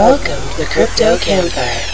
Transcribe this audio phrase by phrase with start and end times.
[0.00, 1.84] Welcome to the Crypto Campfire.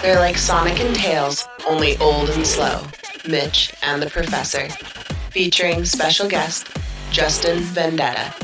[0.00, 2.80] They're like Sonic and Tails, only old and slow.
[3.28, 4.70] Mitch and the Professor.
[5.30, 6.74] Featuring special guest,
[7.10, 8.34] Justin Vendetta.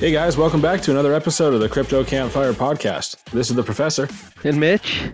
[0.00, 3.22] Hey guys, welcome back to another episode of the Crypto Campfire podcast.
[3.30, 4.08] This is the Professor.
[4.42, 5.04] And Mitch.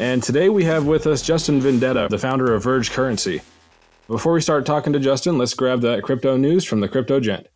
[0.00, 3.42] And today we have with us Justin Vendetta, the founder of Verge Currency.
[4.08, 7.48] Before we start talking to Justin, let's grab that crypto news from the Crypto Gent.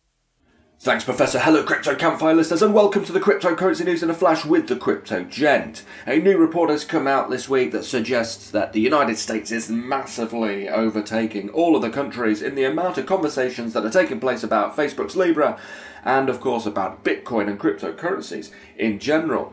[0.79, 1.39] Thanks, Professor.
[1.39, 4.75] Hello, Crypto Campfire listeners, and welcome to the Cryptocurrency News in a Flash with the
[4.75, 5.83] Crypto Gent.
[6.05, 9.71] A new report has come out this week that suggests that the United States is
[9.71, 14.43] massively overtaking all of the countries in the amount of conversations that are taking place
[14.43, 15.59] about Facebook's Libra
[16.03, 19.51] and, of course, about Bitcoin and cryptocurrencies in general.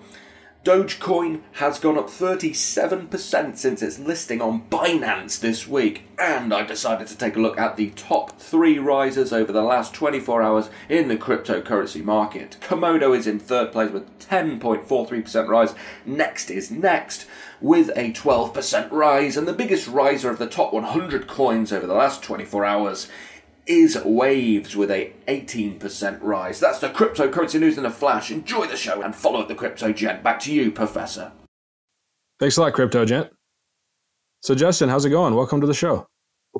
[0.65, 7.09] Dogecoin has gone up 37% since its listing on Binance this week, and I decided
[7.09, 11.09] to take a look at the top three risers over the last 24 hours in
[11.09, 12.59] the cryptocurrency market.
[12.61, 15.75] Komodo is in third place with 10.43% rise.
[16.06, 17.27] Next is Next
[17.61, 21.94] with a 12% rise, and the biggest riser of the top 100 coins over the
[21.94, 23.09] last 24 hours
[23.67, 26.61] is Waves with a 18% rise.
[26.61, 28.31] That's the cryptocurrency news in a flash.
[28.31, 30.23] Enjoy the show and follow the Crypto Gent.
[30.23, 31.33] Back to you, Professor.
[32.41, 33.31] Thanks a lot, Crypto Gent.
[34.41, 35.35] So, Justin, how's it going?
[35.35, 36.09] Welcome to the show.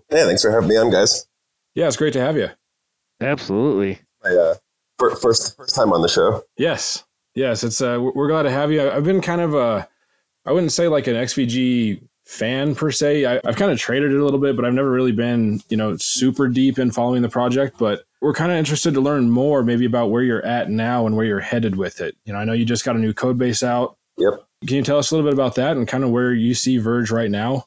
[0.09, 1.27] Hey, thanks for having me on, guys.
[1.75, 2.49] Yeah, it's great to have you.
[3.21, 3.99] Absolutely.
[4.23, 4.55] My uh,
[4.99, 6.43] first first time on the show.
[6.57, 8.89] Yes, yes, it's uh, we're glad to have you.
[8.89, 9.89] I've been kind of a,
[10.47, 13.27] I wouldn't say like an XVG fan per se.
[13.27, 15.77] I, have kind of traded it a little bit, but I've never really been, you
[15.77, 17.77] know, super deep in following the project.
[17.79, 21.17] But we're kind of interested to learn more, maybe about where you're at now and
[21.17, 22.17] where you're headed with it.
[22.25, 23.97] You know, I know you just got a new code base out.
[24.17, 24.45] Yep.
[24.67, 26.79] Can you tell us a little bit about that and kind of where you see
[26.79, 27.67] Verge right now?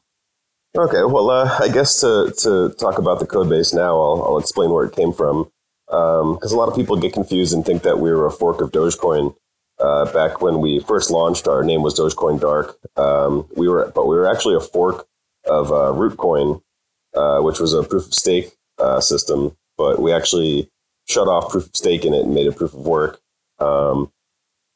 [0.76, 1.04] Okay.
[1.04, 4.70] Well, uh, I guess to to talk about the code base now, I'll, I'll explain
[4.70, 5.50] where it came from.
[5.86, 8.60] Because um, a lot of people get confused and think that we were a fork
[8.60, 9.36] of Dogecoin.
[9.78, 12.78] Uh, back when we first launched, our name was Dogecoin Dark.
[12.96, 15.06] Um, we were, but we were actually a fork
[15.44, 16.62] of uh, Rootcoin,
[17.14, 19.56] uh, which was a proof of stake uh, system.
[19.76, 20.70] But we actually
[21.08, 23.20] shut off proof of stake in it and made it proof of work.
[23.58, 24.10] Um,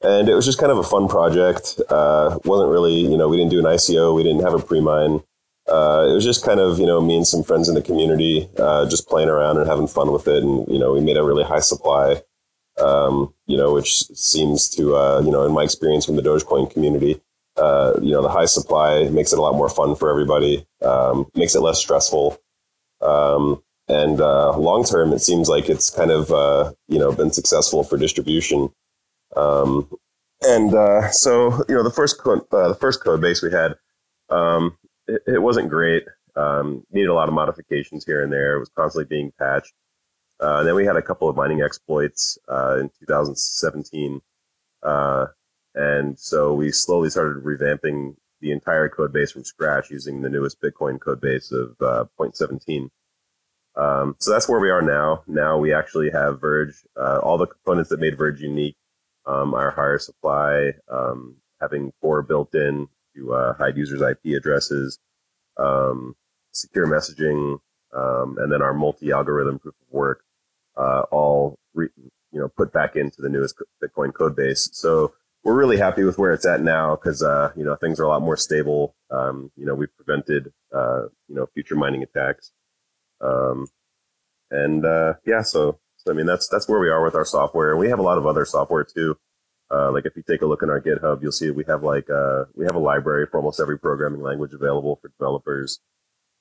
[0.03, 1.81] and it was just kind of a fun project.
[1.89, 5.21] Uh, wasn't really, you know, we didn't do an ICO, we didn't have a pre-mine.
[5.67, 8.49] Uh, it was just kind of, you know, me and some friends in the community
[8.89, 10.43] just playing around and having fun with it.
[10.43, 12.23] And you know, we made a really high supply
[12.81, 16.71] um, you know, which seems to, uh, you know, in my experience from the Dogecoin
[16.71, 17.21] community,
[17.57, 21.27] uh, you know, the high supply makes it a lot more fun for everybody, um,
[21.35, 22.41] makes it less stressful.
[23.01, 27.33] Um, and uh, long term, it seems like it's kind of, uh, you know, been
[27.33, 28.71] successful for distribution.
[29.37, 29.91] Um,
[30.43, 33.75] and uh, so, you know, the first code, uh, the first code base we had,
[34.31, 34.77] um,
[35.07, 36.05] it, it, wasn't great.
[36.37, 38.55] Um, needed a lot of modifications here and there.
[38.55, 39.73] It was constantly being patched.
[40.41, 44.21] Uh, then we had a couple of mining exploits uh, in 2017.
[44.83, 45.27] Uh,
[45.75, 50.61] and so we slowly started revamping the entire code base from scratch using the newest
[50.63, 52.89] Bitcoin code base of uh, 0.17.
[53.77, 55.23] Um, so that's where we are now.
[55.27, 58.77] Now we actually have Verge, uh, all the components that made Verge unique,
[59.27, 64.99] um, our higher supply, um, having Tor built in to uh, hide users' IP addresses,
[65.59, 66.17] um,
[66.51, 67.59] secure messaging,
[67.95, 70.25] um, and then our multi-algorithm proof of work
[70.77, 71.89] uh, all re,
[72.33, 74.69] you know put back into the newest Bitcoin code base.
[74.73, 78.05] So we're really happy with where it's at now because uh, you know things are
[78.05, 78.95] a lot more stable.
[79.11, 82.53] Um, you know we've prevented uh, you know future mining attacks,
[83.21, 83.67] um,
[84.51, 87.77] and uh, yeah, so, so I mean that's that's where we are with our software.
[87.77, 89.17] We have a lot of other software too.
[89.73, 92.11] Uh, like if you take a look in our GitHub, you'll see we have like
[92.11, 95.81] uh, we have a library for almost every programming language available for developers.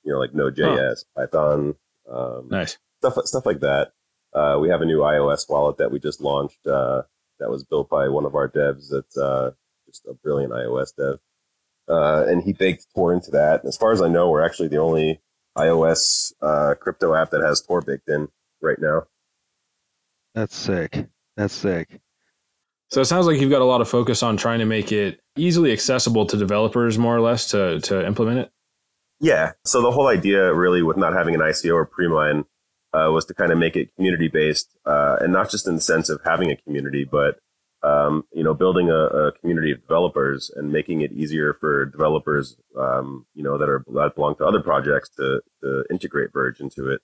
[0.03, 1.25] You know, like Node.js, huh.
[1.27, 1.75] Python,
[2.11, 3.91] um, nice stuff stuff like that.
[4.33, 7.01] Uh, we have a new iOS wallet that we just launched uh,
[7.39, 9.51] that was built by one of our devs that's uh,
[9.87, 11.19] just a brilliant iOS dev.
[11.87, 13.65] Uh, and he baked Tor into that.
[13.65, 15.19] As far as I know, we're actually the only
[15.57, 18.27] iOS uh, crypto app that has Tor baked in
[18.61, 19.03] right now.
[20.35, 21.07] That's sick.
[21.35, 21.99] That's sick.
[22.91, 25.19] So it sounds like you've got a lot of focus on trying to make it
[25.35, 28.51] easily accessible to developers, more or less, to to implement it.
[29.19, 29.51] Yeah.
[29.65, 32.45] So the whole idea, really, with not having an ICO or pre-mine,
[32.93, 35.81] uh, was to kind of make it community based, uh, and not just in the
[35.81, 37.39] sense of having a community, but
[37.81, 42.57] um, you know, building a, a, community of developers and making it easier for developers,
[42.77, 46.89] um, you know, that are that belong to other projects to to integrate Verge into
[46.89, 47.01] it.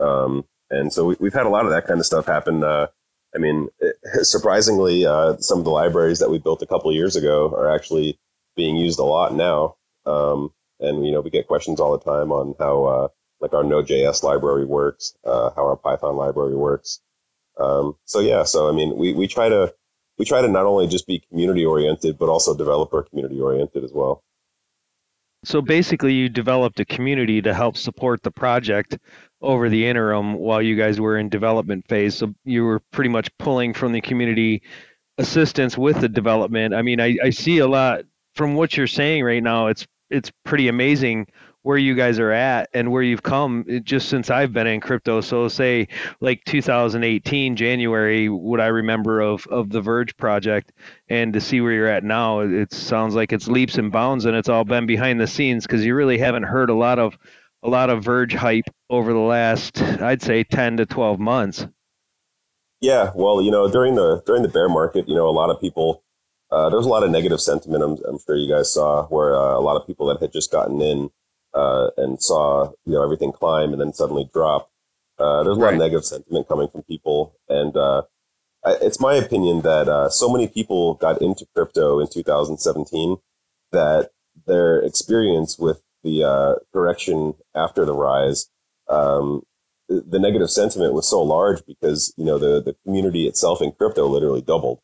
[0.00, 2.64] Um, and so we, have had a lot of that kind of stuff happen.
[2.64, 2.88] Uh,
[3.34, 3.96] I mean, it,
[4.26, 8.18] surprisingly, uh, some of the libraries that we built a couple years ago are actually
[8.56, 9.76] being used a lot now.
[10.04, 13.08] Um, and you know we get questions all the time on how uh,
[13.40, 17.00] like our Node.js library works, uh, how our Python library works.
[17.58, 19.74] Um, so yeah, so I mean, we, we try to
[20.18, 23.92] we try to not only just be community oriented, but also developer community oriented as
[23.92, 24.22] well.
[25.44, 28.98] So basically, you developed a community to help support the project
[29.40, 32.16] over the interim while you guys were in development phase.
[32.16, 34.62] So you were pretty much pulling from the community
[35.16, 36.74] assistance with the development.
[36.74, 38.02] I mean, I, I see a lot
[38.34, 39.68] from what you're saying right now.
[39.68, 41.26] It's it's pretty amazing
[41.62, 45.20] where you guys are at and where you've come just since I've been in crypto.
[45.20, 45.88] So say
[46.20, 50.72] like 2018 January, what I remember of of the Verge project,
[51.08, 54.36] and to see where you're at now, it sounds like it's leaps and bounds, and
[54.36, 57.18] it's all been behind the scenes because you really haven't heard a lot of
[57.62, 61.66] a lot of Verge hype over the last, I'd say, 10 to 12 months.
[62.80, 65.60] Yeah, well, you know, during the during the bear market, you know, a lot of
[65.60, 66.04] people
[66.50, 67.82] uh, there was a lot of negative sentiment.
[67.82, 70.50] I'm, I'm sure you guys saw where uh, a lot of people that had just
[70.50, 71.10] gotten in
[71.54, 74.70] uh, and saw you know everything climb and then suddenly drop.
[75.18, 75.74] Uh, there's a lot right.
[75.74, 78.02] of negative sentiment coming from people, and uh,
[78.64, 83.16] I, it's my opinion that uh, so many people got into crypto in 2017
[83.72, 84.10] that
[84.46, 88.48] their experience with the uh, correction after the rise,
[88.88, 89.42] um,
[89.88, 93.72] the, the negative sentiment was so large because you know the the community itself in
[93.72, 94.80] crypto literally doubled.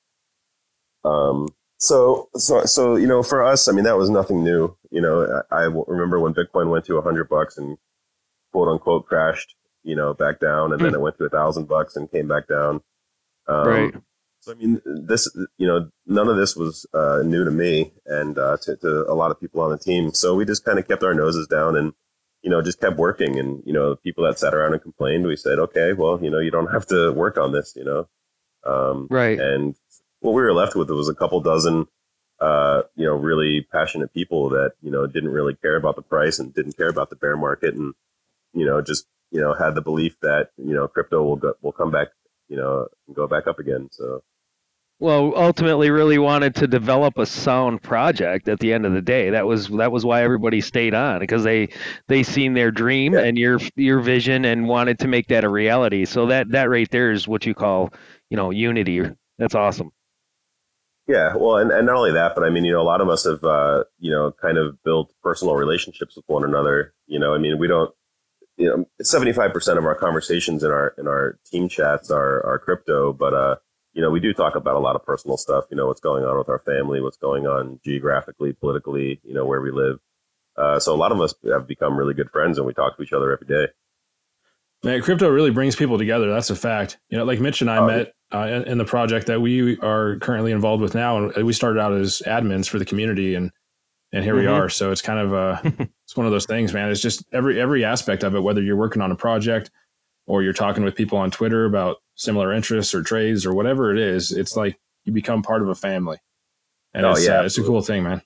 [1.05, 1.49] Um,
[1.85, 4.75] so, so, so, you know, for us, I mean, that was nothing new.
[4.91, 7.77] You know, I, I remember when Bitcoin went to a hundred bucks and
[8.53, 10.85] quote unquote crashed, you know, back down, and mm.
[10.85, 10.95] then hmm.
[10.95, 12.81] it went to a thousand bucks and came back down.
[13.47, 13.95] Um, right.
[14.41, 15.29] So, I mean, this,
[15.59, 19.13] you know, none of this was uh, new to me and uh, to, to a
[19.13, 20.15] lot of people on the team.
[20.15, 21.93] So we just kind of kept our noses down and,
[22.43, 23.39] you know, just kept working.
[23.39, 26.41] And, you know, people that sat around and complained, we said, okay, well, you know,
[26.41, 28.09] you don't have to work on this, you know.
[28.67, 29.39] Um, right.
[29.39, 29.77] And
[30.25, 31.87] what we were left with was a couple dozen,
[32.41, 36.39] uh, you know, really passionate people that you know didn't really care about the price
[36.39, 37.93] and didn't care about the bear market, and
[38.55, 41.73] you know, just you know had the belief that you know crypto will go, will
[41.73, 42.09] come back,
[42.49, 43.89] you know, and go back up again.
[43.93, 44.23] So.
[45.01, 48.49] Well, ultimately, really wanted to develop a sound project.
[48.49, 51.45] At the end of the day, that was that was why everybody stayed on because
[51.45, 51.69] they
[52.09, 53.25] they seen their dream yeah.
[53.25, 56.07] and your your vision and wanted to make that a reality.
[56.07, 57.93] So that that right there is what you call
[58.31, 59.03] you know unity.
[59.37, 59.91] That's awesome.
[61.07, 63.11] Yeah, well, and, and not only that, but I mean, you know, a lot of
[63.11, 66.95] us have, uh, you know, kind of built personal relationships with one another.
[67.07, 67.95] You know, I mean, we don't,
[68.57, 72.45] you know, seventy five percent of our conversations in our in our team chats are
[72.47, 73.57] are crypto, but uh,
[73.93, 75.65] you know, we do talk about a lot of personal stuff.
[75.71, 79.45] You know, what's going on with our family, what's going on geographically, politically, you know,
[79.45, 79.99] where we live.
[80.57, 83.03] Uh, so a lot of us have become really good friends, and we talk to
[83.03, 83.73] each other every day.
[84.85, 86.31] Man, crypto really brings people together.
[86.31, 86.99] That's a fact.
[87.09, 90.17] You know, like Mitch and I oh, met uh, in, the project that we are
[90.19, 93.51] currently involved with now, and we started out as admins for the community, and
[94.13, 94.43] and here mm-hmm.
[94.43, 94.69] we are.
[94.69, 95.61] So it's kind of uh,
[96.05, 96.91] it's one of those things, man.
[96.91, 99.71] It's just every every aspect of it, whether you're working on a project
[100.27, 103.99] or you're talking with people on Twitter about similar interests or trades or whatever it
[103.99, 106.19] is, it's like you become part of a family,
[106.93, 108.21] and oh, it's, yeah, uh, it's a cool thing, man.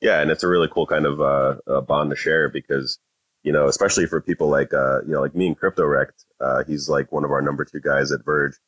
[0.00, 2.98] Yeah, and it's a really cool kind of uh, bond to share because
[3.42, 6.24] you know, especially for people like uh, you know, like me and CryptoRekt.
[6.40, 8.58] Uh, he's like one of our number two guys at Verge.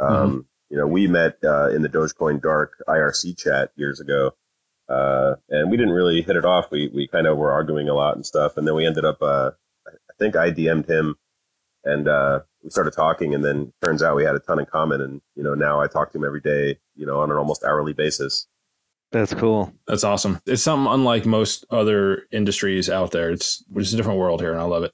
[0.00, 0.38] Um, mm-hmm.
[0.70, 4.32] You know, we met uh, in the Dogecoin Dark IRC chat years ago,
[4.88, 6.70] uh, and we didn't really hit it off.
[6.70, 9.22] We we kind of were arguing a lot and stuff, and then we ended up.
[9.22, 9.52] Uh,
[9.86, 11.14] I think I DM'd him,
[11.84, 15.00] and uh, we started talking, and then turns out we had a ton in common,
[15.00, 17.62] and you know now I talk to him every day, you know, on an almost
[17.62, 18.48] hourly basis.
[19.16, 19.72] That's cool.
[19.86, 20.42] That's awesome.
[20.44, 23.30] It's something unlike most other industries out there.
[23.30, 24.92] It's it's a different world here, and I love it.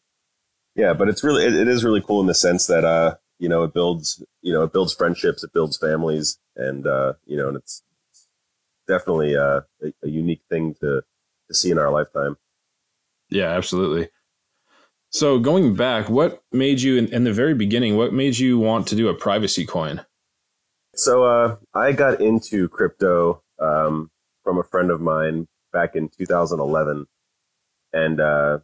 [0.76, 3.48] Yeah, but it's really it, it is really cool in the sense that uh, you
[3.48, 7.48] know, it builds, you know, it builds friendships, it builds families, and uh, you know,
[7.48, 7.82] and it's,
[8.86, 11.02] definitely uh, a, a unique thing to
[11.48, 12.36] to see in our lifetime.
[13.28, 14.08] Yeah, absolutely.
[15.10, 17.96] So going back, what made you in, in, the very beginning?
[17.96, 20.04] What made you want to do a privacy coin?
[20.94, 24.10] So uh, I got into crypto um,
[24.44, 27.06] from a friend of mine back in 2011,
[27.92, 28.58] and uh,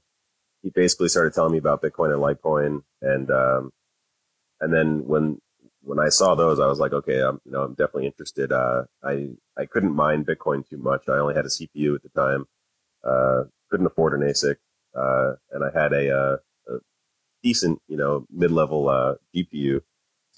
[0.62, 3.72] he basically started telling me about Bitcoin and Litecoin, and um,
[4.60, 5.40] and then when
[5.82, 8.52] when I saw those, I was like, okay, I'm you know I'm definitely interested.
[8.52, 11.08] Uh, I I couldn't mine Bitcoin too much.
[11.08, 12.46] I only had a CPU at the time.
[13.04, 14.56] Uh, couldn't afford an ASIC,
[14.96, 16.36] uh, and I had a, uh,
[16.68, 16.78] a
[17.42, 19.82] decent you know mid level uh, GPU.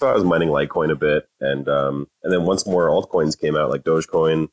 [0.01, 3.55] So I was mining Litecoin a bit, and um, and then once more altcoins came
[3.55, 4.49] out like Dogecoin,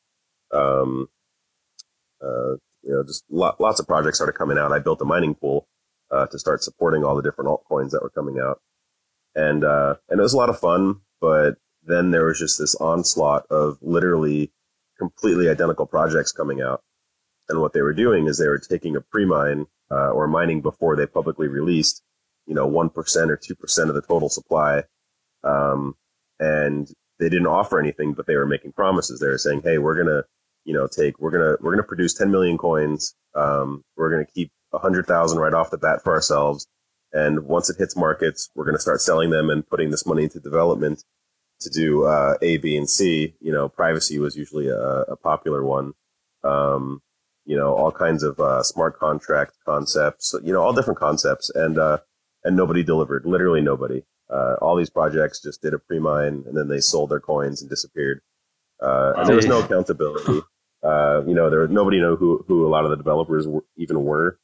[0.53, 1.09] um,
[2.23, 2.53] uh,
[2.83, 4.73] you know, just lots of projects started coming out.
[4.73, 5.67] I built a mining pool
[6.13, 8.61] to start supporting all the different altcoins that were coming out
[9.37, 11.01] and uh, and it was a lot of fun.
[11.21, 14.53] But then there was just this onslaught of literally
[14.99, 16.83] completely identical projects coming out,
[17.49, 20.97] And what they were doing is they were taking a pre-mine uh, or mining before
[20.97, 22.03] they publicly released,
[22.47, 24.85] you know, one percent or two percent of the total supply,
[25.45, 25.95] um,
[26.41, 29.21] and they didn't offer anything, but they were making promises.
[29.21, 30.25] They were saying, "Hey, we're gonna,
[30.65, 33.15] you know, take we're gonna we're gonna produce 10 million coins.
[33.35, 36.67] Um, we're gonna keep a hundred thousand right off the bat for ourselves,
[37.13, 40.41] and once it hits markets, we're gonna start selling them and putting this money into
[40.41, 41.05] development
[41.61, 43.35] to do uh, A, B, and C.
[43.41, 45.93] You know, privacy was usually a, a popular one.
[46.45, 47.03] Um,
[47.45, 50.35] you know, all kinds of uh, smart contract concepts.
[50.45, 51.99] You know, all different concepts, and uh,
[52.45, 53.25] and nobody delivered.
[53.25, 54.05] Literally nobody.
[54.31, 57.71] Uh, all these projects just did a pre-mine and then they sold their coins and
[57.71, 58.21] disappeared.
[58.83, 60.41] Uh, and there was no accountability.
[60.83, 64.05] Uh, you know, there nobody knew who who a lot of the developers were, even
[64.05, 64.39] were.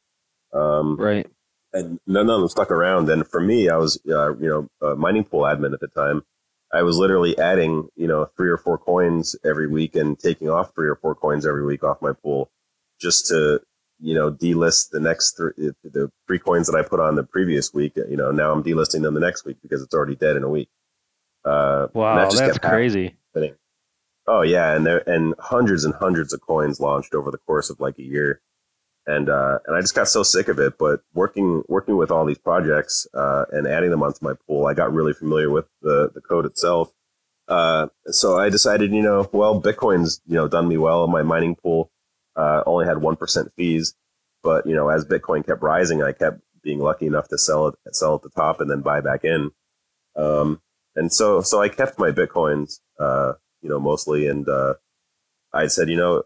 [0.52, 1.26] Um, right.
[1.72, 3.08] And none of them stuck around.
[3.10, 6.22] And for me, I was, uh, you know, a mining pool admin at the time.
[6.72, 10.74] I was literally adding, you know, three or four coins every week and taking off
[10.74, 12.50] three or four coins every week off my pool
[13.00, 13.60] just to,
[14.00, 17.72] you know, delist the next three, the three coins that I put on the previous
[17.72, 17.96] week.
[17.96, 20.48] You know, now I'm delisting them the next week because it's already dead in a
[20.48, 20.68] week.
[21.44, 23.16] Uh, wow, that that's crazy.
[23.34, 23.56] Happening.
[24.26, 27.80] Oh yeah, and there and hundreds and hundreds of coins launched over the course of
[27.80, 28.40] like a year,
[29.06, 30.78] and uh, and I just got so sick of it.
[30.78, 34.74] But working working with all these projects uh, and adding them onto my pool, I
[34.74, 36.92] got really familiar with the the code itself.
[37.46, 41.04] Uh, so I decided, you know, well, Bitcoin's you know done me well.
[41.04, 41.90] In my mining pool
[42.36, 43.94] uh, only had one percent fees,
[44.42, 47.74] but you know, as Bitcoin kept rising, I kept being lucky enough to sell it
[47.92, 49.50] sell at the top and then buy back in.
[50.16, 50.60] Um,
[50.96, 54.74] and so so I kept my bitcoins, uh, you know, mostly, and uh,
[55.52, 56.22] I said, you know,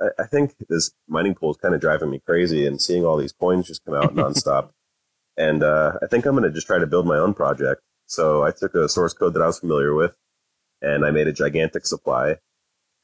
[0.00, 3.16] I, I think this mining pool is kind of driving me crazy, and seeing all
[3.16, 4.70] these coins just come out nonstop,
[5.36, 7.82] and uh, I think I'm going to just try to build my own project.
[8.06, 10.16] So I took a source code that I was familiar with,
[10.82, 12.36] and I made a gigantic supply,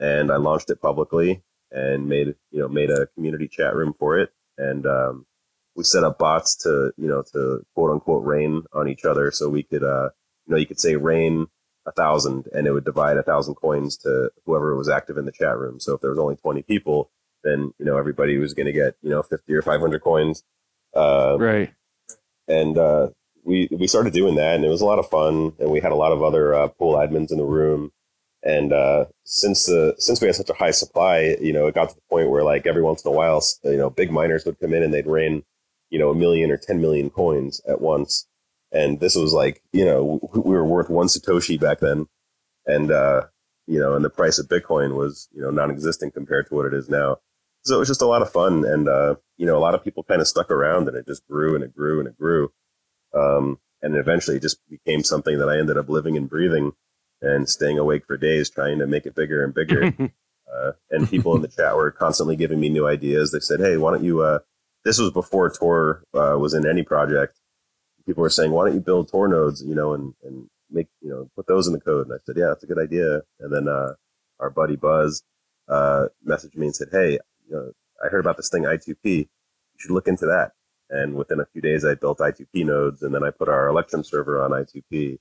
[0.00, 1.43] and I launched it publicly,
[1.73, 5.27] and made you know made a community chat room for it, and um,
[5.75, 9.49] we set up bots to you know to quote unquote rain on each other, so
[9.49, 10.11] we could uh,
[10.47, 11.47] you know, you could say rain
[11.87, 15.33] a thousand and it would divide a thousand coins to whoever was active in the
[15.33, 15.79] chat room.
[15.81, 17.11] So if there was only 20 people,
[17.45, 20.43] then, you know, everybody was going to get, you know, 50 or 500 coins.
[20.95, 21.73] Uh, right.
[22.49, 23.09] And, uh,
[23.45, 25.93] we, we started doing that and it was a lot of fun and we had
[25.93, 27.93] a lot of other, uh, pool admins in the room.
[28.47, 31.88] And, uh, since the, since we had such a high supply, you know, it got
[31.88, 34.61] to the point where like every once in a while, you know, big miners would
[34.61, 35.43] come in and they'd rain,
[35.91, 38.26] you know, a million or 10 million coins at once.
[38.73, 42.07] And this was like you know we were worth one satoshi back then.
[42.67, 43.23] And uh
[43.67, 46.75] you know and the price of bitcoin was you know non-existent compared to what it
[46.75, 47.19] is now.
[47.65, 48.65] So it was just a lot of fun.
[48.65, 51.26] And uh you know a lot of people kind of stuck around and it just
[51.29, 52.53] grew and it grew and it grew.
[53.15, 56.73] Um and eventually it just became something that i ended up living and breathing
[57.23, 59.85] and staying awake for days trying to make it bigger and bigger
[60.55, 63.77] uh, and people in the chat were constantly giving me new ideas they said hey
[63.77, 64.39] why don't you uh
[64.85, 67.39] this was before tor uh, was in any project
[68.07, 71.11] people were saying, why don't you build Tor nodes, you know, and, and make, you
[71.11, 72.07] know, put those in the code.
[72.07, 73.23] And I said, yeah, that's a good idea.
[73.41, 73.95] And then, uh,
[74.39, 75.23] our buddy Buzz,
[75.69, 77.13] uh, messaged me and said, Hey,
[77.49, 77.73] you know,
[78.05, 78.97] I heard about this thing I2P.
[79.05, 79.27] You
[79.79, 80.53] should look into that.
[80.91, 84.05] And within a few days, I built I2P nodes and then I put our Electrum
[84.05, 85.19] server on I2P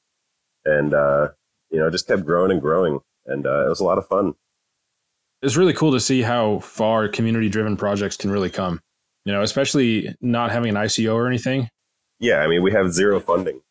[0.66, 1.30] and, uh,
[1.76, 3.00] you know, just kept growing and growing.
[3.28, 4.36] And, uh, it was a lot of fun.
[5.42, 8.82] It's really cool to see how far community driven projects can really come,
[9.26, 11.70] you know, especially not having an ICO or anything
[12.20, 13.62] yeah, I mean, we have zero funding.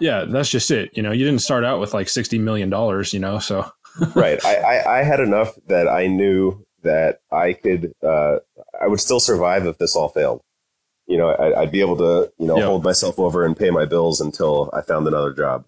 [0.00, 0.90] Yeah, that's just it.
[0.94, 3.12] You know, you didn't start out with like sixty million dollars.
[3.12, 3.70] You know, so
[4.14, 4.44] right.
[4.44, 8.38] I, I, I had enough that I knew that I could uh,
[8.80, 10.40] I would still survive if this all failed.
[11.06, 12.66] You know, I, would be able to you know yep.
[12.66, 15.64] hold myself over and pay my bills until I found another job.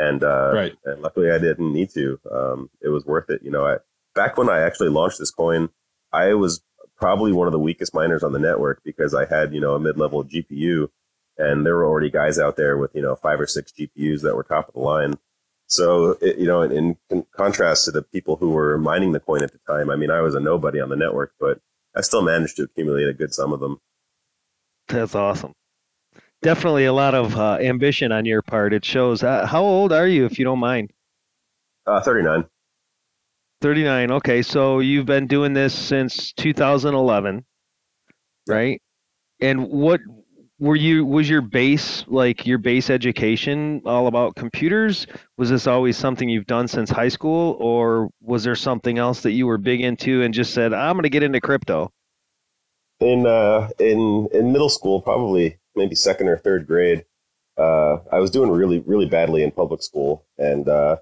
[0.00, 0.74] And uh, right.
[0.84, 2.18] and luckily I didn't need to.
[2.30, 3.42] Um, it was worth it.
[3.42, 3.76] You know, I
[4.14, 5.68] back when I actually launched this coin,
[6.12, 6.62] I was
[6.96, 9.80] probably one of the weakest miners on the network because I had you know a
[9.80, 10.88] mid level GPU
[11.40, 14.36] and there were already guys out there with you know five or six GPUs that
[14.36, 15.18] were top of the line.
[15.66, 19.42] So it, you know, in, in, contrast to the people who were mining the coin
[19.42, 21.60] at the time, I mean, I was a nobody on the network, but
[21.94, 23.80] I still managed to accumulate a good sum of them.
[24.88, 25.54] That's awesome.
[26.42, 28.72] Definitely a lot of uh, ambition on your part.
[28.72, 29.22] It shows.
[29.22, 30.90] Uh, how old are you, if you don't mind?
[31.86, 32.44] Uh, 39.
[33.60, 34.10] 39.
[34.12, 37.44] Okay, so you've been doing this since 2011,
[38.48, 38.80] right?
[39.40, 40.00] And what
[40.60, 45.06] were you was your base like your base education all about computers
[45.38, 49.32] was this always something you've done since high school or was there something else that
[49.32, 51.90] you were big into and just said i'm going to get into crypto
[53.00, 57.04] in uh in in middle school probably maybe second or third grade
[57.58, 60.96] uh i was doing really really badly in public school and uh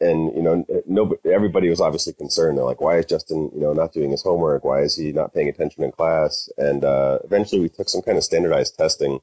[0.00, 2.58] and you know, nobody, everybody was obviously concerned.
[2.58, 4.64] They're like, "Why is Justin, you know, not doing his homework?
[4.64, 8.18] Why is he not paying attention in class?" And uh, eventually, we took some kind
[8.18, 9.20] of standardized testing,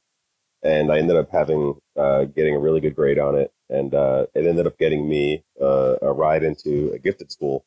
[0.64, 4.28] and I ended up having uh, getting a really good grade on it, and uh,
[4.34, 7.66] it ended up getting me uh, a ride into a gifted school.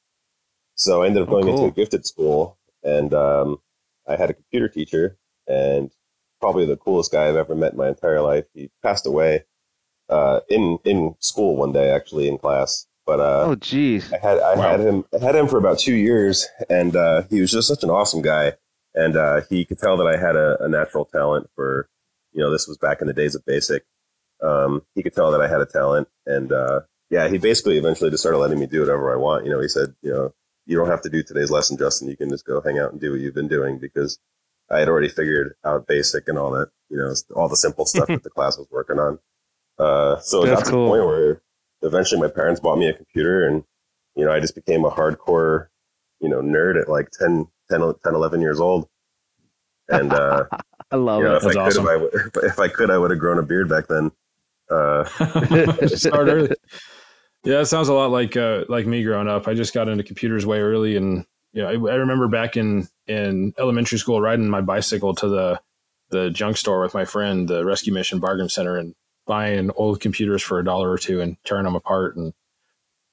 [0.74, 1.54] So I ended up Oh, going cool.
[1.54, 3.58] into a gifted school, and um,
[4.08, 5.90] I had a computer teacher, and
[6.42, 8.44] probably the coolest guy I've ever met in my entire life.
[8.52, 9.44] He passed away
[10.10, 12.86] uh, in in school one day, actually in class.
[13.06, 14.12] But uh, Oh, geez.
[14.12, 14.62] I had I Wow.
[14.72, 17.82] had him I had him for about two years, and uh, he was just such
[17.84, 18.54] an awesome guy.
[18.94, 21.88] And uh, he could tell that I had a, a natural talent for,
[22.32, 23.84] you know, this was back in the days of basic.
[24.42, 28.10] Um, he could tell that I had a talent, and uh, yeah, he basically eventually
[28.10, 29.46] just started letting me do whatever I want.
[29.46, 30.34] You know, he said, you know,
[30.66, 32.08] you don't have to do today's lesson, Justin.
[32.08, 34.18] You can just go hang out and do what you've been doing because
[34.72, 38.06] I had already figured out basic and all that, you know, all the simple stuff
[38.08, 39.18] that the class was working on.
[39.78, 41.42] Uh, so it That's got to the point where
[41.82, 43.64] eventually my parents bought me a computer and,
[44.14, 45.68] you know, I just became a hardcore,
[46.20, 48.88] you know, nerd at like 10, 10, 10 11 years old.
[49.88, 50.44] And, uh,
[50.90, 51.42] I love you know, it.
[51.44, 53.42] if I That's could, if I, would- if I could, I would have grown a
[53.42, 54.10] beard back then.
[54.70, 55.04] Uh,
[55.88, 56.50] Start early.
[57.44, 59.48] Yeah, it sounds a lot like uh, like me growing up.
[59.48, 62.88] I just got into computers way early, and you know, I, I remember back in
[63.06, 65.60] in elementary school riding my bicycle to the
[66.10, 68.94] the junk store with my friend, the Rescue Mission Bargain Center, and
[69.26, 72.32] buying old computers for a dollar or two and tearing them apart and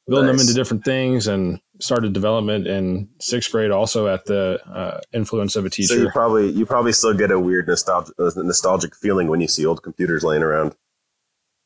[0.07, 1.27] building them into different things.
[1.27, 5.95] And started development in sixth grade, also at the uh, influence of a teacher.
[5.95, 9.65] so you probably, you probably still get a weird nostalgic, nostalgic feeling when you see
[9.65, 10.75] old computers laying around.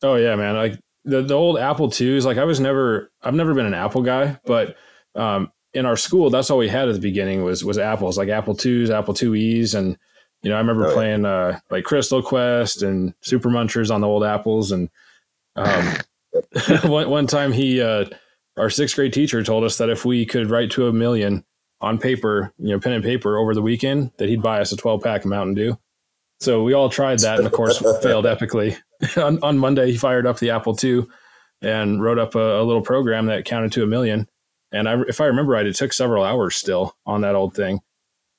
[0.02, 0.54] Oh yeah, man.
[0.54, 2.24] Like the the old Apple IIs.
[2.24, 4.76] Like I was never, I've never been an Apple guy, but
[5.14, 8.28] um, in our school, that's all we had at the beginning was was apples, like
[8.28, 9.98] Apple IIs, Apple IIe's, and
[10.42, 10.94] you know I remember Oh, yeah.
[10.94, 14.88] playing uh, like Crystal Quest and Super Munchers on the old apples, and
[15.56, 15.96] um,
[16.84, 18.06] one one time he, uh,
[18.56, 21.44] our sixth grade teacher, told us that if we could write to a million
[21.80, 24.76] on paper, you know, pen and paper over the weekend, that he'd buy us a
[24.76, 25.78] twelve pack of Mountain Dew.
[26.40, 28.76] So we all tried that, and of course failed epically.
[29.16, 31.06] on, on Monday, he fired up the Apple II
[31.62, 34.28] and wrote up a, a little program that counted to a million.
[34.74, 37.80] And I, if I remember right, it took several hours still on that old thing.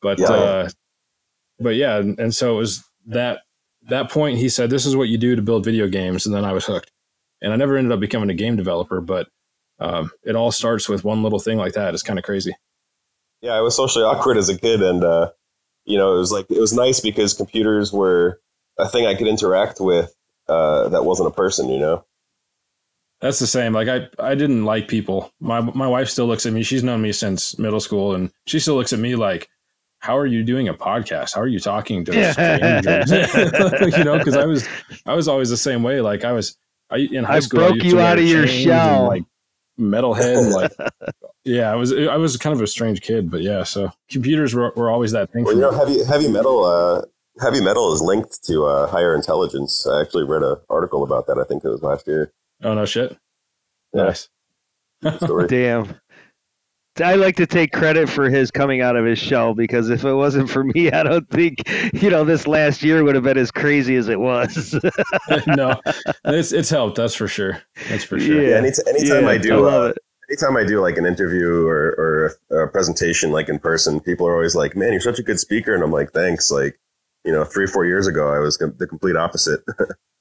[0.01, 0.31] But Yeah.
[0.31, 0.69] uh,
[1.59, 3.39] but yeah, and, and so it was that
[3.87, 4.37] that point.
[4.37, 6.65] He said, "This is what you do to build video games," and then I was
[6.65, 6.91] hooked.
[7.41, 9.27] And I never ended up becoming a game developer, but
[9.79, 11.93] um, it all starts with one little thing like that.
[11.93, 12.55] It's kind of crazy.
[13.41, 15.31] Yeah, I was socially awkward as a kid, and uh,
[15.85, 18.41] you know, it was like it was nice because computers were
[18.77, 20.13] a thing I could interact with
[20.49, 21.69] uh, that wasn't a person.
[21.69, 22.05] You know,
[23.21, 23.73] That's the same.
[23.73, 25.31] Like I, I didn't like people.
[25.39, 26.63] My my wife still looks at me.
[26.63, 29.49] She's known me since middle school, and she still looks at me like,
[29.99, 31.35] "How are you doing a podcast?
[31.35, 34.67] How are you talking to strangers?" you know, because I was
[35.05, 36.01] I was always the same way.
[36.01, 36.57] Like I was
[36.89, 37.61] I in high I school.
[37.61, 39.07] I broke used you out of your chains and, shell.
[39.07, 39.23] like
[39.79, 40.53] metalhead.
[40.53, 40.71] like
[41.45, 43.63] yeah, I was I was kind of a strange kid, but yeah.
[43.63, 45.45] So computers were, were always that thing.
[45.45, 46.65] well, for you know, heavy heavy metal.
[46.65, 47.01] Uh,
[47.41, 49.85] heavy metal is linked to uh, higher intelligence.
[49.87, 51.37] I actually read an article about that.
[51.37, 52.31] I think it was last year.
[52.63, 53.17] Oh no shit.
[53.93, 54.03] Yeah.
[54.03, 54.29] Nice.
[55.17, 55.47] Story.
[55.49, 55.95] Damn.
[57.03, 60.13] I like to take credit for his coming out of his shell because if it
[60.13, 61.59] wasn't for me, I don't think
[61.93, 64.73] you know this last year would have been as crazy as it was.
[65.47, 65.81] no,
[66.23, 66.95] it's it's helped.
[66.95, 67.61] That's for sure.
[67.89, 68.41] That's for sure.
[68.41, 68.49] Yeah.
[68.49, 69.93] yeah, any anytime Yeah, I do, love uh,
[70.29, 74.33] anytime I do like an interview or, or a presentation like in person, people are
[74.33, 76.79] always like, "Man, you're such a good speaker," and I'm like, "Thanks." Like,
[77.25, 79.59] you know, three four years ago, I was the complete opposite.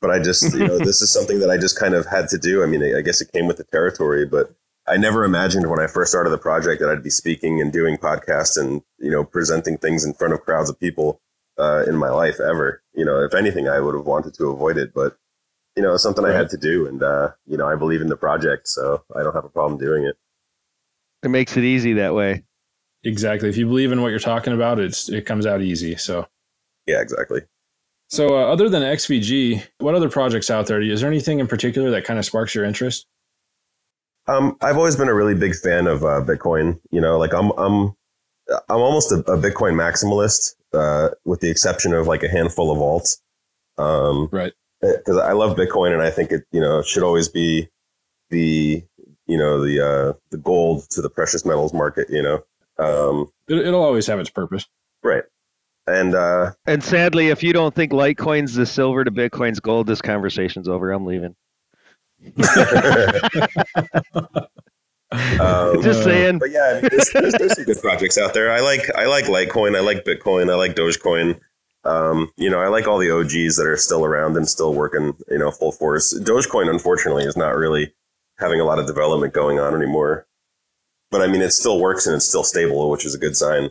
[0.00, 2.38] but I just, you know, this is something that I just kind of had to
[2.38, 2.62] do.
[2.62, 4.54] I mean, I guess it came with the territory, but
[4.88, 7.96] I never imagined when I first started the project that I'd be speaking and doing
[7.96, 11.20] podcasts and you know presenting things in front of crowds of people
[11.58, 12.82] uh, in my life ever.
[12.94, 15.16] You know, if anything, I would have wanted to avoid it, but
[15.76, 18.08] you know, it's something I had to do, and uh, you know, I believe in
[18.08, 20.16] the project, so I don't have a problem doing it.
[21.22, 22.44] It makes it easy that way.
[23.04, 23.48] Exactly.
[23.48, 25.96] If you believe in what you're talking about, it's it comes out easy.
[25.96, 26.26] So
[26.86, 27.42] Yeah, exactly.
[28.10, 30.82] So, uh, other than XVG, what other projects out there?
[30.82, 33.06] Is there anything in particular that kind of sparks your interest?
[34.26, 36.80] Um, I've always been a really big fan of uh, Bitcoin.
[36.90, 37.94] You know, like I'm, I'm,
[38.68, 42.78] I'm almost a, a Bitcoin maximalist, uh, with the exception of like a handful of
[42.78, 43.18] alts.
[43.82, 44.52] Um, Right.
[44.80, 47.68] Because I love Bitcoin, and I think it, you know, should always be
[48.30, 48.82] the,
[49.26, 52.08] you know, the uh, the gold to the precious metals market.
[52.08, 52.44] You know,
[52.78, 54.66] um, It, it'll always have its purpose.
[55.02, 55.24] right.
[55.86, 60.02] And uh, And sadly, if you don't think Litecoin's the silver to Bitcoin's gold, this
[60.02, 60.92] conversation's over.
[60.92, 61.34] I'm leaving.
[65.12, 66.38] um, Just saying.
[66.38, 68.52] but yeah, I mean, there's, there's, there's some good projects out there.
[68.52, 71.40] I like I like Litecoin, I like Bitcoin, I like Dogecoin.
[71.82, 75.14] Um, you know, I like all the OGs that are still around and still working,
[75.28, 76.16] you know, full force.
[76.16, 77.94] Dogecoin, unfortunately, is not really
[78.38, 80.26] having a lot of development going on anymore.
[81.10, 83.70] But I mean, it still works and it's still stable, which is a good sign.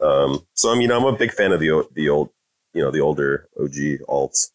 [0.00, 2.30] Um, so I mean, I'm a big fan of the the old,
[2.74, 4.50] you know, the older OG alts.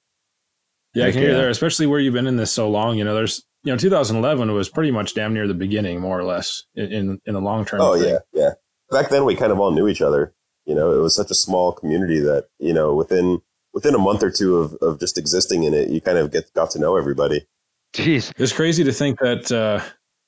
[0.94, 2.98] Yeah, I Heck can hear there, especially where you've been in this so long.
[2.98, 6.24] You know, there's you know, 2011 was pretty much damn near the beginning, more or
[6.24, 7.82] less, in in, in the long term.
[7.82, 8.10] Oh thing.
[8.10, 8.50] yeah, yeah.
[8.90, 10.34] Back then, we kind of all knew each other.
[10.66, 13.42] You know, it was such a small community that you know within
[13.74, 16.52] within a month or two of, of just existing in it, you kind of get
[16.54, 17.46] got to know everybody.
[17.94, 18.32] Jeez.
[18.38, 19.82] It's crazy to think that uh,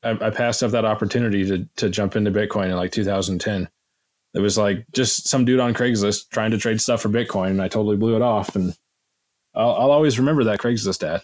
[0.04, 3.70] I, I passed up that opportunity to to jump into Bitcoin in like 2010.
[4.34, 7.62] It was like just some dude on Craigslist trying to trade stuff for Bitcoin, and
[7.62, 8.56] I totally blew it off.
[8.56, 8.74] And
[9.54, 11.22] I'll, I'll always remember that Craigslist ad.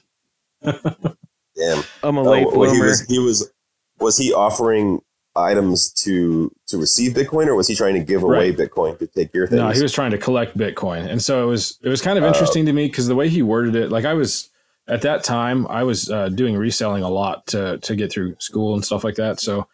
[1.55, 1.83] Damn.
[2.03, 2.85] I'm a Oh, late well, he bloomer.
[2.85, 3.51] was he was
[3.99, 5.01] was he offering
[5.35, 8.57] items to to receive Bitcoin, or was he trying to give away Right.
[8.57, 9.57] Bitcoin to take your things?
[9.59, 12.23] No, he was trying to collect Bitcoin, and so it was it was kind of
[12.23, 12.27] Oh.
[12.27, 14.49] interesting to me because the way he worded it, like I was
[14.87, 18.73] at that time, I was uh, doing reselling a lot to to get through school
[18.75, 19.39] and stuff like that.
[19.39, 19.67] So,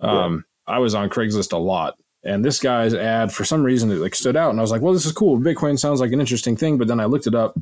[0.00, 1.94] um, I was on Craigslist a lot,
[2.26, 4.82] and this guy's ad for some reason it like stood out, and I was like,
[4.82, 5.38] well, this is cool.
[5.38, 7.58] Bitcoin sounds like an interesting thing, but then I looked it up,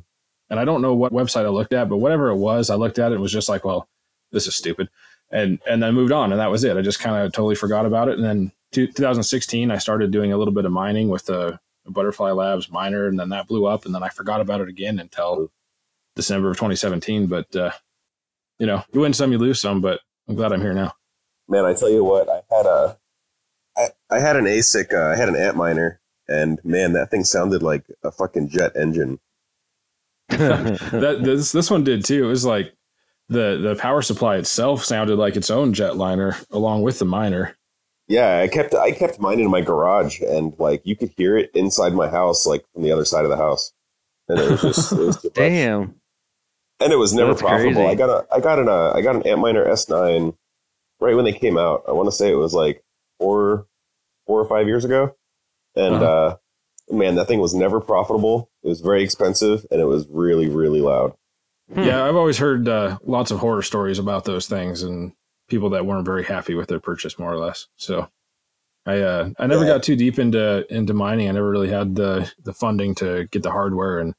[0.50, 2.98] and I don't know what website I looked at, but whatever it was, I looked
[2.98, 3.88] at it and was just like, well,
[4.33, 4.88] this is stupid,
[5.31, 6.77] and and then moved on, and that was it.
[6.77, 8.53] I just kind of totally forgot about it, and then.
[8.72, 13.07] two- 2016, I started doing a little bit of mining with the Butterfly Labs miner,
[13.07, 15.48] and then that blew up, and then I forgot about it again until
[16.16, 17.27] December of 2017.
[17.29, 17.70] But uh,
[18.59, 19.81] you know, you win some, you lose some.
[19.81, 20.92] But I'm glad I'm here now.
[21.48, 22.98] Man, I tell you what, I had a
[23.77, 27.63] I, I had an ASIC, uh, I had an Antminer, and man, that thing sounded
[27.63, 29.19] like a fucking jet engine.
[30.29, 32.25] that this this one did too.
[32.25, 32.73] It was like
[33.29, 37.57] the the power supply itself sounded like its own jetliner along with the miner.
[38.07, 41.51] Yeah, I kept I kept mine in my garage, and like you could hear it
[41.55, 43.73] inside my house, like from the other side of the house,
[44.29, 45.17] and it was just it was.
[45.35, 45.95] Damn.
[46.81, 47.83] and it was never That's profitable.
[47.83, 47.89] crazy.
[47.91, 50.37] I got a I got an uh, I got an Antminer S9
[51.01, 51.85] right when they came out.
[51.89, 52.84] I want to say it was like
[53.18, 53.66] four
[54.27, 55.14] four or five years ago,
[55.77, 56.05] and Uh-huh.
[56.05, 56.37] uh
[56.90, 58.50] man, that thing was never profitable.
[58.62, 61.14] It was very expensive, and it was really really loud.
[61.72, 61.85] Hmm.
[61.85, 65.12] Yeah, I've always heard uh, lots of horror stories about those things and
[65.48, 67.66] people that weren't very happy with their purchase, more or less.
[67.77, 68.09] So.
[68.87, 69.72] I uh, I never Yeah.
[69.72, 71.27] got too deep into into mining.
[71.31, 74.14] I never really had the the funding to get the hardware, and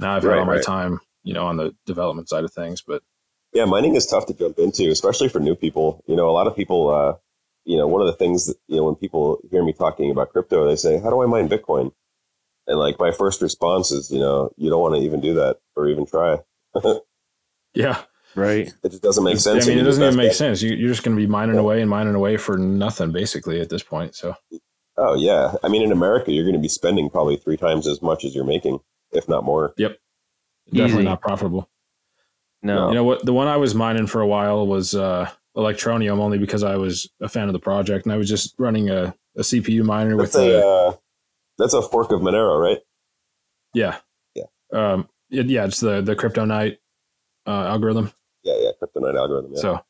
[0.00, 0.64] now I've had Right, all my right.
[0.64, 2.82] time, you know, on the development side of things.
[2.82, 3.04] But
[3.52, 6.02] Yeah, mining is tough to jump into, especially for new people.
[6.08, 7.12] You know, a lot of people, uh,
[7.70, 10.30] you know, one of the things that, you know, when people hear me talking about
[10.32, 11.92] crypto, they say, how do I mine Bitcoin?
[12.66, 15.58] And like my first response is, you know, you don't want to even do that
[15.76, 16.38] or even try.
[17.74, 18.02] yeah,
[18.34, 18.72] Right.
[18.82, 19.66] It just doesn't make sense.
[19.66, 20.62] I mean, it doesn't even make invest sense.
[20.62, 21.60] You, you're just going to be mining Yeah.
[21.62, 24.14] away and mining away for nothing, basically, at this point.
[24.14, 24.34] So
[24.96, 25.54] Oh yeah.
[25.62, 28.34] I mean, in America, you're going to be spending probably three times as much as
[28.34, 28.80] you're making,
[29.12, 29.74] if not more.
[29.78, 29.96] Yep.
[30.66, 31.04] Definitely Easy.
[31.04, 31.68] not profitable.
[32.62, 32.88] No.
[32.88, 33.24] You know what?
[33.24, 37.08] The one I was mining for a while was uh, Electroneum, only because I was
[37.20, 40.34] a fan of the project, and I was just running a, a CPU miner with
[40.36, 40.92] a, a uh,
[41.58, 42.78] that's a fork of Monero, right?
[43.74, 43.98] yeah,
[44.34, 44.44] Yeah.
[44.72, 45.64] um, it- yeah.
[45.64, 46.78] It's the the CryptoNight
[47.46, 48.12] uh, algorithm.
[48.42, 48.70] Yeah, yeah.
[48.82, 49.52] CryptoNight algorithm.
[49.54, 49.60] Yeah.
[49.60, 49.80] So,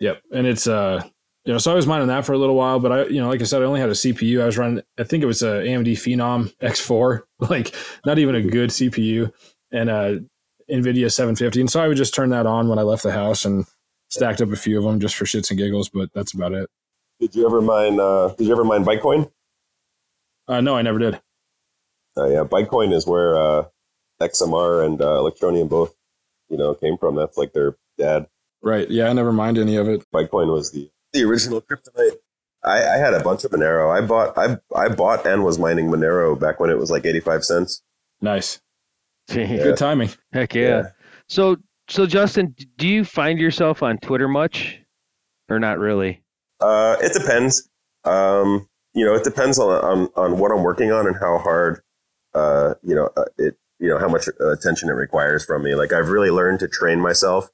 [0.00, 1.02] yep, and it's uh,
[1.44, 3.28] you know, so I was mining that for a little while, but I, you know,
[3.28, 4.40] like I said, I only had a CPU.
[4.42, 7.74] I was running, I think it was a AMD Phenom X4, like
[8.06, 9.30] not even a good CPU,
[9.70, 10.14] and uh,
[10.70, 11.60] NVIDIA 750.
[11.60, 13.66] And so I would just turn that on when I left the house and
[14.08, 15.88] stacked up a few of them just for shits and giggles.
[15.88, 16.68] But that's about it.
[17.20, 18.00] Did you ever mine?
[18.00, 19.30] Uh, did you ever mine Bitcoin?
[20.46, 21.20] Uh, no, I never did.
[22.16, 23.64] Uh, yeah, Bitcoin is where uh,
[24.20, 25.94] XMR and uh, Electroneum both,
[26.48, 27.16] you know, came from.
[27.16, 28.26] That's like their dad.
[28.62, 28.88] Right?
[28.88, 30.04] Yeah, I never mined any of it.
[30.12, 32.16] Bitcoin was the the original kryptonite.
[32.62, 33.94] I, I had a bunch of Monero.
[33.96, 37.20] I bought I I bought and was mining Monero back when it was like eighty
[37.20, 37.82] five cents.
[38.20, 38.60] Nice,
[39.30, 40.10] Gee, good timing.
[40.32, 40.90] Heck yeah.
[41.28, 41.56] So
[41.88, 44.78] so Justin, do you find yourself on Twitter much,
[45.48, 46.22] or not really?
[46.60, 47.68] Uh, it depends.
[48.04, 51.80] Um, you know, it depends on, on on what I'm working on and how hard,
[52.34, 55.74] uh, you know, uh, it you know how much uh, attention it requires from me.
[55.74, 57.48] Like I've really learned to train myself.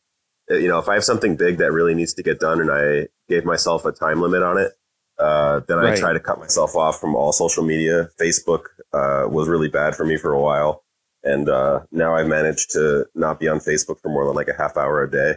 [0.50, 2.70] Uh, You know, if I have something big that really needs to get done, and
[2.70, 4.72] I gave myself a time limit on it,
[5.18, 5.98] uh, then I Right.
[5.98, 8.10] try to cut myself off from all social media.
[8.20, 10.84] Facebook uh, was really bad for me for a while,
[11.22, 14.56] and uh, now I've managed to not be on Facebook for more than like a
[14.56, 15.34] half hour a day.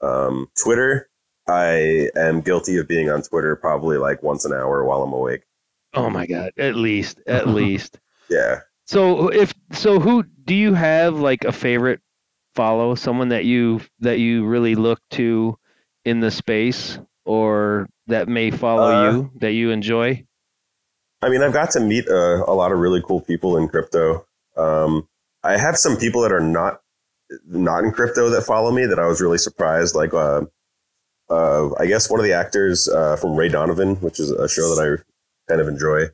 [0.00, 1.08] Um, Twitter,
[1.48, 5.42] I am guilty of being on Twitter probably like once an hour while I'm awake.
[5.94, 7.98] Oh my god, at least, at least.
[8.28, 8.60] Yeah.
[8.86, 12.00] So if so, who do you have like a favorite
[12.54, 12.94] follow?
[12.94, 15.58] Someone that you that you really look to
[16.04, 20.24] in the space, or that may follow Uh, you that you enjoy?
[21.22, 24.26] I mean, I've got to meet uh, a lot of really cool people in crypto.
[24.56, 25.08] Um,
[25.42, 26.80] I have some people that are not
[27.46, 29.94] not in crypto that follow me that I was really surprised.
[29.94, 30.42] Like uh,
[31.30, 34.74] uh, I guess one of the actors uh, from Ray Donovan, which is a show
[34.74, 36.04] that I kind of enjoy.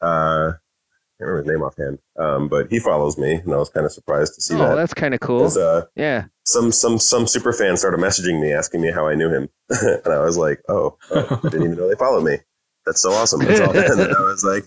[0.00, 3.68] Uh, I can't remember his name offhand, um, but he follows me, and I was
[3.68, 4.72] kind of surprised to see oh, that.
[4.72, 5.46] Oh, that's kind of cool.
[5.46, 6.24] Uh, yeah.
[6.44, 10.12] Some some some super fans started messaging me asking me how I knew him, and
[10.12, 12.38] I was like, "Oh, oh I didn't even know they followed me.
[12.86, 13.70] That's so awesome." That's all.
[13.76, 14.64] and I was like,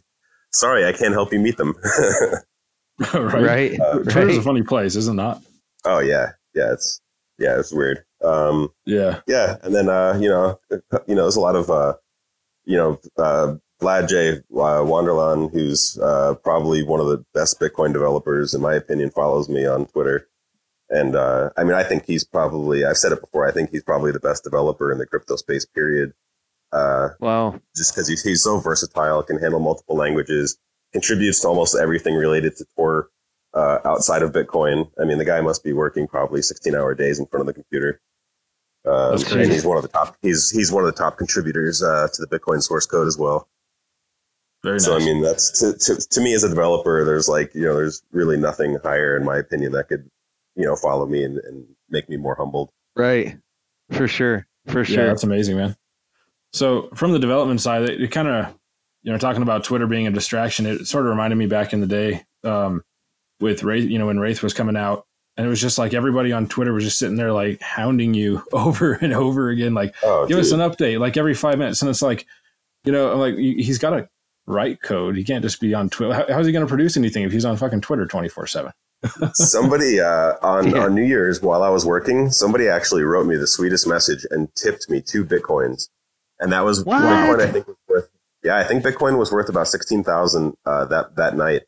[0.51, 1.73] "Sorry, I can't help you meet them."
[3.13, 3.33] right.
[3.41, 3.79] Right.
[3.79, 4.37] Uh, Twitter's right.
[4.37, 5.21] a funny place, isn't it?
[5.21, 5.43] Not?
[5.85, 7.01] oh yeah, yeah, it's
[7.37, 8.03] yeah, it's weird.
[8.23, 9.19] Um, Yeah.
[9.27, 10.59] yeah, and then uh, you know,
[11.07, 11.93] you know, there's a lot of uh,
[12.63, 14.41] you know, uh, Vlad J.
[14.55, 18.73] Uh, van der Laan, who's uh, probably one of the best Bitcoin developers in my
[18.73, 20.27] opinion, follows me on Twitter.
[20.89, 23.83] And uh, I mean, I think he's probably, I've said it before, I think he's
[23.83, 26.13] probably the best developer in the crypto space, period.
[26.71, 27.59] Uh, Wow.
[27.75, 30.57] just because he's, he's so versatile, can handle multiple languages,
[30.95, 33.09] contributes to almost everything related to or
[33.53, 34.89] uh, outside of Bitcoin.
[34.99, 37.53] I mean, the guy must be working probably 16 hour days in front of the
[37.53, 37.99] computer.
[38.85, 39.51] Um, That's and crazy.
[39.53, 40.15] he's one of the top.
[40.21, 43.49] He's he's one of the top contributors uh, to the Bitcoin source code as well.
[44.63, 44.85] Very nice.
[44.85, 47.03] So I mean, that's to, to to me as a developer.
[47.03, 50.09] There's like you know, there's really nothing higher in my opinion that could
[50.55, 52.69] you know follow me and, and make me more humbled.
[52.95, 53.37] Right.
[53.91, 54.47] For sure.
[54.67, 55.07] For Yeah, sure.
[55.07, 55.75] that's amazing, man.
[56.53, 58.55] So from the development side, it, it kind of,
[59.05, 61.79] you know, talking about Twitter being a distraction, it sort of reminded me back in
[61.79, 62.83] the day um,
[63.39, 65.05] with Wraith, you know, when Wraith was coming out,
[65.37, 68.41] and it was just like everybody on Twitter was just sitting there like hounding you
[68.51, 71.89] over and over again, like Oh, give us an update, like every five minutes, and
[71.89, 72.25] it's like,
[72.83, 74.09] you know, I'm like he- he's got to
[74.47, 75.15] write code.
[75.17, 76.13] He can't just be on Twitter.
[76.13, 78.71] How, how's he going to produce anything if he's on fucking Twitter twenty four seven?
[79.33, 80.85] somebody uh, on Yeah.
[80.85, 84.53] on New Year's while I was working, somebody actually wrote me the sweetest message and
[84.55, 85.89] tipped me two bitcoins,
[86.39, 87.01] and that was What?
[87.01, 87.41] Bitcoin.
[87.41, 87.84] I think was worth.
[88.45, 91.63] Yeah, I think Bitcoin was worth about sixteen thousand uh, that that night,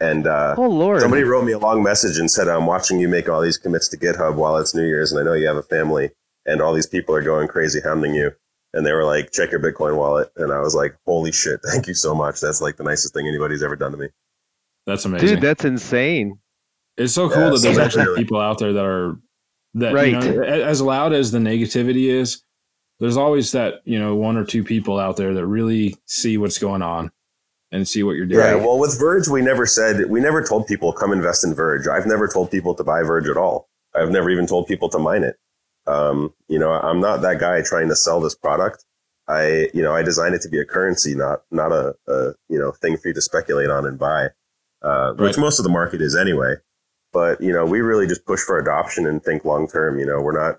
[0.00, 1.00] and uh, Oh Lord.
[1.00, 3.88] somebody wrote me a long message and said, "I'm watching you make all these commits
[3.90, 6.10] to GitHub while it's New Year's, and I know you have a family,
[6.44, 8.32] and all these people are going crazy hounding you."
[8.74, 11.60] And they were like, "Check your Bitcoin wallet," and I was like, "Holy shit!
[11.70, 12.40] Thank you so much.
[12.40, 14.08] That's like the nicest thing anybody's ever done to me."
[14.86, 15.28] That's amazing.
[15.28, 16.38] Dude, that's insane.
[16.96, 19.16] It's so cool Yeah, that there's actually really- people out there that are
[19.74, 20.12] that Right.
[20.12, 22.42] you know, as loud as the negativity is.
[23.00, 26.58] There's always that you know one or two people out there that really see what's
[26.58, 27.10] going on
[27.70, 28.44] and see what you're doing.
[28.44, 31.86] Yeah, well, with Verge, we never said we never told people come invest in Verge.
[31.86, 33.68] I've never told people to buy Verge at all.
[33.94, 35.36] I've never even told people to mine it.
[35.86, 38.84] Um, you know, I'm not that guy trying to sell this product.
[39.26, 42.58] I, you know, I designed it to be a currency, not not a, a you
[42.58, 44.28] know thing for you to speculate on and buy,
[44.82, 46.54] uh, which most of the market is anyway.
[47.12, 49.98] But you know, we really just push for adoption and think long term.
[49.98, 50.56] You know, we're not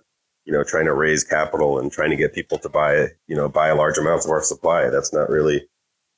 [0.49, 3.47] you know trying to raise capital and trying to get people to buy you know
[3.47, 4.89] buy large amounts of our supply.
[4.89, 5.67] That's not really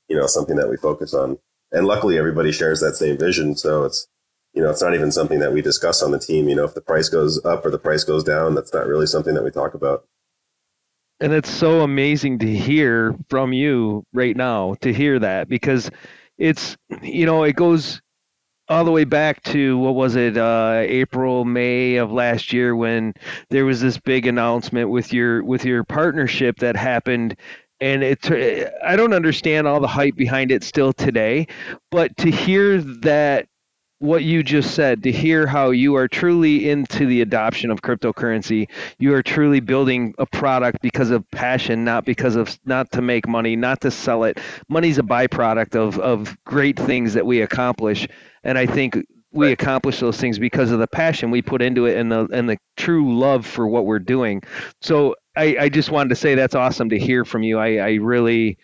[0.07, 1.37] you know something that we focus on.
[1.73, 3.57] And luckily everybody shares that same vision.
[3.57, 4.07] So it's
[4.53, 6.47] you know it's not even something that we discuss on the team.
[6.47, 9.05] You know if the price goes up or the price goes down that's not really
[9.05, 10.05] something that we talk about.
[11.19, 15.91] And it's so amazing to hear from you right now to hear that because
[16.37, 18.01] it's you know it goes
[18.71, 23.13] all the way back to what was it uh, April May of last year when
[23.49, 27.35] there was this big announcement with your with your partnership that happened.
[27.81, 28.31] And it
[28.85, 31.47] I don't understand all the hype behind it still today
[31.89, 33.47] but to hear that
[34.01, 38.67] what you just said to hear how you are truly into the adoption of cryptocurrency
[38.97, 43.27] you are truly building a product because of passion not because of not to make
[43.27, 44.39] money not to sell it.
[44.67, 48.07] Money's a byproduct of of great things that we accomplish
[48.43, 48.95] and i think
[49.33, 49.53] we Right.
[49.53, 52.57] accomplish those things because of the passion we put into it and the and the
[52.77, 54.41] true love for what we're doing.
[54.81, 57.59] So i i just wanted to say that's awesome to hear from you.
[57.59, 58.57] I i really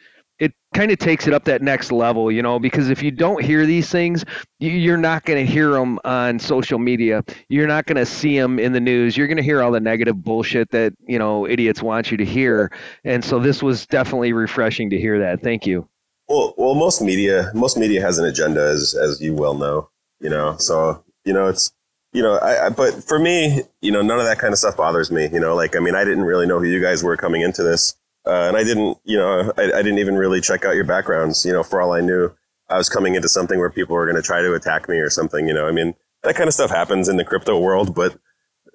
[0.74, 3.66] kind of takes it up that next level, you know, because if you don't hear
[3.66, 4.24] these things,
[4.60, 7.24] you- you're not going to hear them on social media.
[7.50, 9.16] You're not going to see them in the news.
[9.18, 12.26] You're going to hear all the negative bullshit that, you know, idiots want you to
[12.26, 12.72] hear.
[13.06, 15.42] And so this was definitely refreshing to hear that.
[15.42, 15.88] Thank you.
[16.30, 20.30] well well most media most media has an agenda as as you well know you
[20.30, 21.72] know so you know it's
[22.12, 24.76] you know I, I but for me you know none of that kind of stuff
[24.76, 27.16] bothers me you know like i mean i didn't really know who you guys were
[27.16, 27.96] coming into this
[28.28, 31.46] uh, and i didn't you know I, I didn't even really check out your backgrounds
[31.46, 32.32] you know for all i knew
[32.70, 35.10] i was coming into something where people were going to try to attack me or
[35.10, 38.18] something you know i mean that kind of stuff happens in the crypto world but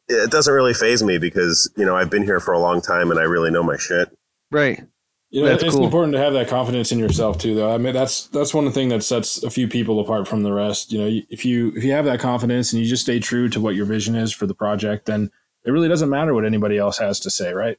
[0.08, 3.10] it doesn't really phase me because you know i've been here for a long time
[3.10, 4.16] and i really know my shit
[4.52, 4.84] Right.
[5.30, 5.86] You know, That's it's cool.
[5.86, 7.74] important to have that confidence in yourself too, though.
[7.74, 10.92] I mean, that's that's one thing that sets a few people apart from the rest.
[10.92, 13.58] You know, if you if you have that confidence and you just stay true to
[13.58, 15.30] what your vision is for the project, then
[15.64, 17.78] it really doesn't matter what anybody else has to say, right?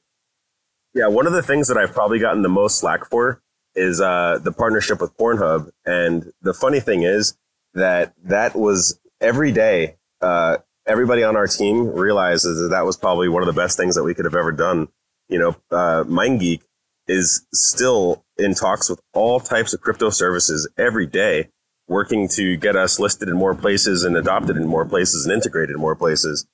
[0.93, 3.41] Yeah, one of the things that I've probably gotten the most slack for
[3.75, 5.71] is uh, the partnership with Pornhub.
[5.85, 7.35] And the funny thing is
[7.73, 9.97] that that was every day.
[10.21, 13.95] Uh, everybody on our team realizes that that was probably one of the best things
[13.95, 14.87] that we could have ever done.
[15.29, 16.61] you know, uh, MindGeek
[17.07, 21.49] is still in talks with all types of crypto services every day,
[21.87, 25.75] working to get us listed in more places and adopted in more places and integrated
[25.75, 26.45] in more places.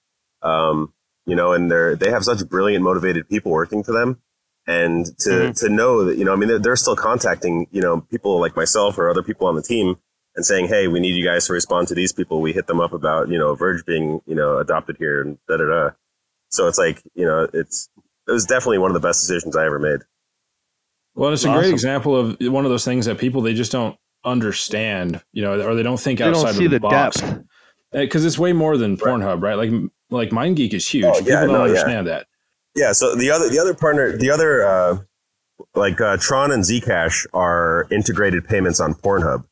[0.41, 0.93] Um,
[1.25, 4.21] you know, and they're they have such brilliant, motivated people working for them,
[4.69, 5.51] and to mm-hmm.
[5.53, 8.55] to know that you know, I mean, they're, they're still contacting you know people like
[8.55, 9.97] myself or other people on the team
[10.35, 12.79] and saying, "Hey, we need you guys to respond to these people." We hit them
[12.79, 15.89] up about you know Verge being you know adopted here and da da da.
[16.49, 17.89] So it's like you know it's
[18.27, 20.01] it was definitely one of the best decisions I ever made.
[21.15, 21.61] Well, it's a awesome.
[21.61, 25.59] great example of one of those things that people they just don't understand, you know,
[25.67, 27.23] or they don't think they outside don't see of the, the box.
[27.91, 29.55] because it's way more than Pornhub, right?
[29.55, 29.71] Like
[30.11, 31.05] like MindGeek is huge.
[31.05, 32.13] Oh, yeah, People don't no, understand yeah.
[32.13, 32.27] that.
[32.79, 32.93] Yeah.
[32.93, 34.97] So the other the other partner, the other uh,
[35.75, 39.43] like uh, Tron and Zcash are integrated payments on Pornhub,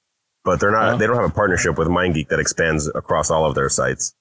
[0.45, 0.83] but they're not.
[0.83, 0.95] Uh-huh.
[0.95, 4.15] They don't have a partnership with MindGeek that expands across all of their sites.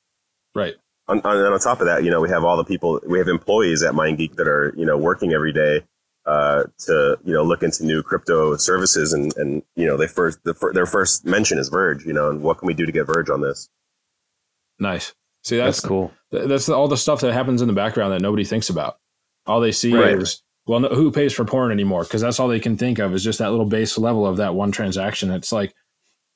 [0.56, 0.74] Right.
[1.06, 3.00] On, on, on top of that, you know, we have all the people.
[3.06, 5.84] We have employees at MindGeek that are you know working every day
[6.26, 10.42] uh, to you know look into new crypto services and and you know they first
[10.42, 12.04] the, their first mention is Verge.
[12.04, 13.68] You know, and what can we do to get Verge on this?
[14.80, 15.14] Nice.
[15.44, 16.12] See, that's, that's cool.
[16.44, 18.98] That's all the stuff that happens in the background that nobody thinks about.
[19.46, 20.20] All they see right.
[20.20, 22.02] is, well, no, who pays for porn anymore?
[22.02, 24.54] Because that's all they can think of is just that little base level of that
[24.54, 25.30] one transaction.
[25.30, 25.74] It's like,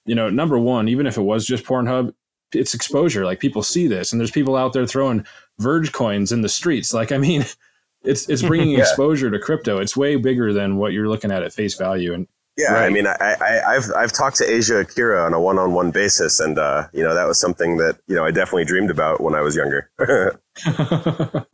[0.06, 2.14] you know, number one, even if it was just Pornhub,
[2.52, 3.24] it's exposure.
[3.24, 5.24] Like people see this, and there's people out there throwing
[5.58, 6.94] Verge coins in the streets.
[6.94, 7.44] Like, I mean,
[8.02, 8.80] it's it's bringing yeah.
[8.80, 9.78] exposure to crypto.
[9.78, 12.14] It's way bigger than what you're looking at at face value.
[12.14, 12.86] And yeah, right.
[12.86, 16.58] I mean, I, I, have I've talked to Asa Akira on a one-on-one basis, and
[16.58, 19.40] uh, you know that was something that you know I definitely dreamed about when I
[19.40, 19.90] was younger.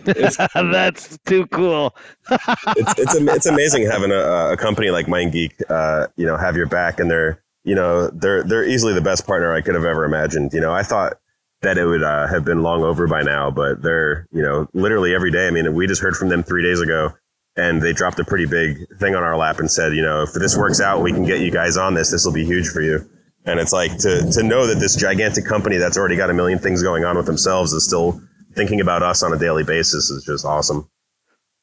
[0.04, 1.94] That's too cool.
[2.30, 6.66] it's it's it's amazing having a, a company like MindGeek, uh, you know, have your
[6.66, 10.04] back, and they're you know they're they're easily the best partner I could have ever
[10.04, 10.52] imagined.
[10.52, 11.18] You know, I thought
[11.62, 15.14] that it would uh, have been long over by now, but they're you know literally
[15.14, 15.46] every day.
[15.46, 17.12] I mean, we just heard from them three days ago
[17.56, 20.32] and they dropped a pretty big thing on our lap and said, you know, if
[20.32, 22.10] this works out, we can get you guys on this.
[22.10, 23.08] This will be huge for you.
[23.44, 26.58] And it's like to to know that this gigantic company that's already got a million
[26.58, 28.20] things going on with themselves is still
[28.54, 30.88] thinking about us on a daily basis is just awesome.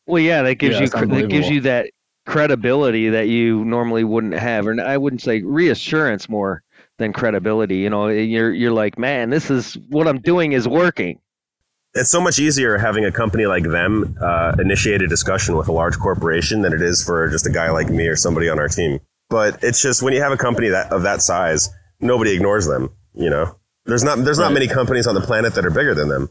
[0.07, 1.91] Well, yeah, that gives yeah, you that gives you that
[2.25, 6.63] credibility that you normally wouldn't have, and I wouldn't say reassurance more
[6.97, 7.77] than credibility.
[7.77, 11.19] You know, you're you're like, man, this is what I'm doing is working
[11.97, 15.71] it's so much easier having a company like them uh, initiate a discussion with a
[15.71, 18.67] large corporation than it is for just a guy like me or somebody on our
[18.67, 18.99] team.
[19.29, 22.91] But it's just when you have a company that of that size, nobody ignores them.
[23.13, 26.07] You know, there's not there's not many companies on the planet that are bigger than
[26.07, 26.29] them.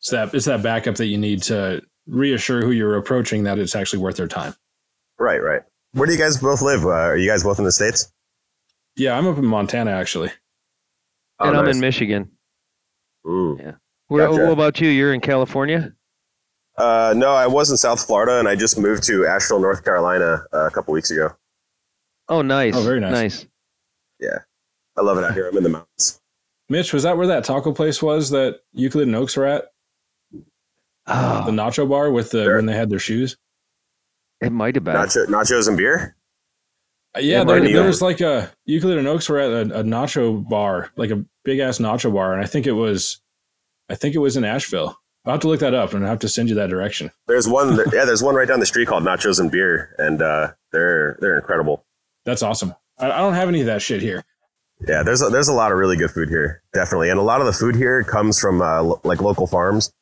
[0.00, 3.76] It's that it's that backup that you need to reassure who you're approaching that it's
[3.76, 4.54] actually worth their time.
[5.18, 5.62] Right, right.
[5.92, 6.84] Where do you guys both live?
[6.84, 8.10] Uh, are you guys both in the states?
[8.96, 10.30] Yeah, I'm up in Montana actually.
[11.38, 12.32] Oh, and I'm in Michigan.
[13.26, 13.58] Ooh.
[13.60, 13.72] Yeah.
[14.12, 14.42] Where, gotcha.
[14.42, 14.90] What about you?
[14.90, 15.94] You're in California?
[16.76, 20.44] Uh, no, I was in South Florida, and I just moved to Asheville, North Carolina,
[20.52, 21.30] uh, a couple weeks ago.
[22.28, 22.76] Oh, nice.
[22.76, 23.12] Oh, very nice.
[23.12, 23.46] Nice.
[24.20, 24.38] Yeah,
[24.98, 25.48] I love it out here.
[25.48, 26.20] I'm in the mountains.
[26.68, 29.64] Mitch, was that where that taco place was that Euclid and Oaks were at?
[31.06, 31.46] Oh.
[31.46, 32.56] The nacho bar with the sure.
[32.56, 33.38] when they had their shoes.
[34.42, 36.16] It might have been Nacho, nachos and beer.
[37.16, 40.46] Uh, yeah, there, there was like a Euclid and Oaks were at a, a nacho
[40.46, 43.21] bar, like a big ass nacho bar, and I think it was
[43.92, 44.96] I think it was in Asheville.
[45.26, 47.10] I'll have to look that up and I'll have to send you that direction.
[47.28, 50.52] There's one, yeah, there's one right down the street called Nachos and Beer, and uh,
[50.72, 51.84] they're they're incredible.
[52.24, 52.74] That's awesome.
[52.98, 54.24] I, I don't have any of that shit here.
[54.88, 57.40] Yeah, there's a, there's a lot of really good food here, definitely, and a lot
[57.40, 59.92] of the food here comes from uh, lo- like local farms.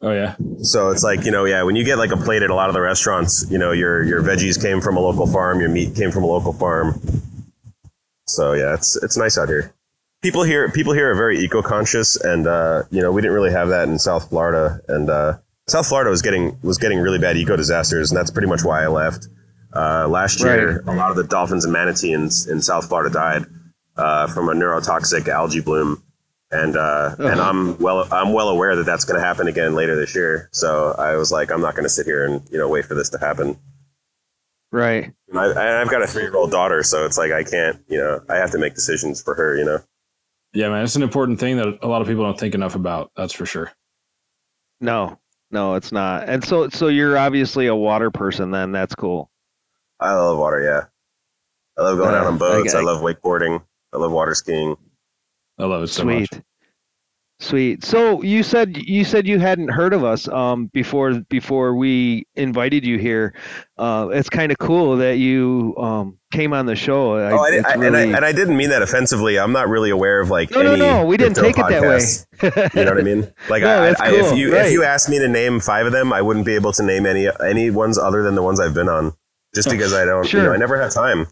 [0.00, 0.36] Oh yeah.
[0.62, 2.70] So it's like you know, yeah, when you get like a plate at a lot
[2.70, 5.96] of the restaurants, you know, your your veggies came from a local farm, your meat
[5.96, 7.00] came from a local farm.
[8.28, 9.74] So yeah, it's it's nice out here
[10.22, 13.52] people here people here are very eco conscious, and uh, you know we didn't really
[13.52, 17.36] have that in South Florida, and uh, South Florida was getting was getting really bad
[17.36, 19.28] eco disasters, and that's pretty much why I left.
[19.74, 20.94] Uh, last year, right.
[20.94, 23.44] a lot of the dolphins and manatees in, in South Florida died
[23.96, 26.02] uh, from a neurotoxic algae bloom,
[26.50, 27.28] and uh, uh-huh.
[27.28, 30.48] and I'm well I'm well aware that that's going to happen again later this year.
[30.52, 32.94] So I was like, I'm not going to sit here and you know wait for
[32.94, 33.58] this to happen.
[34.70, 35.12] Right.
[35.28, 37.98] And I, I've got a three year old daughter, so it's like I can't, you
[37.98, 39.78] know, I have to make decisions for her, you know.
[40.52, 43.10] Yeah, man, it's an important thing that a lot of people don't think enough about.
[43.16, 43.70] That's for sure.
[44.80, 45.18] No,
[45.50, 46.28] no, it's not.
[46.28, 48.50] And so, so you're obviously a water person.
[48.50, 49.30] Then that's cool.
[50.00, 50.62] I love water.
[50.62, 50.84] Yeah,
[51.76, 52.74] I love going uh, out on boats.
[52.74, 53.62] I, I, I, love wakeboarding.
[53.92, 54.76] I love water skiing.
[55.58, 56.32] I love it so Sweet.
[56.32, 56.42] much.
[57.40, 57.84] Sweet.
[57.84, 62.84] So you said you said you hadn't heard of us um, before before we invited
[62.84, 63.32] you here.
[63.76, 67.14] Uh, it's kind of cool that you um, came on the show.
[67.16, 67.86] I, oh, I, I, really...
[67.86, 69.38] and, I, and I didn't mean that offensively.
[69.38, 71.04] I'm not really aware of like no, no, no.
[71.04, 72.26] We didn't take podcasts.
[72.42, 72.70] it that way.
[72.74, 73.32] you know what I mean?
[73.48, 74.18] Like, no, I, cool.
[74.18, 74.66] if you right.
[74.66, 77.06] if you asked me to name five of them, I wouldn't be able to name
[77.06, 79.12] any any ones other than the ones I've been on,
[79.54, 80.26] just because I don't.
[80.26, 80.40] Sure.
[80.40, 81.28] You know, I never have time.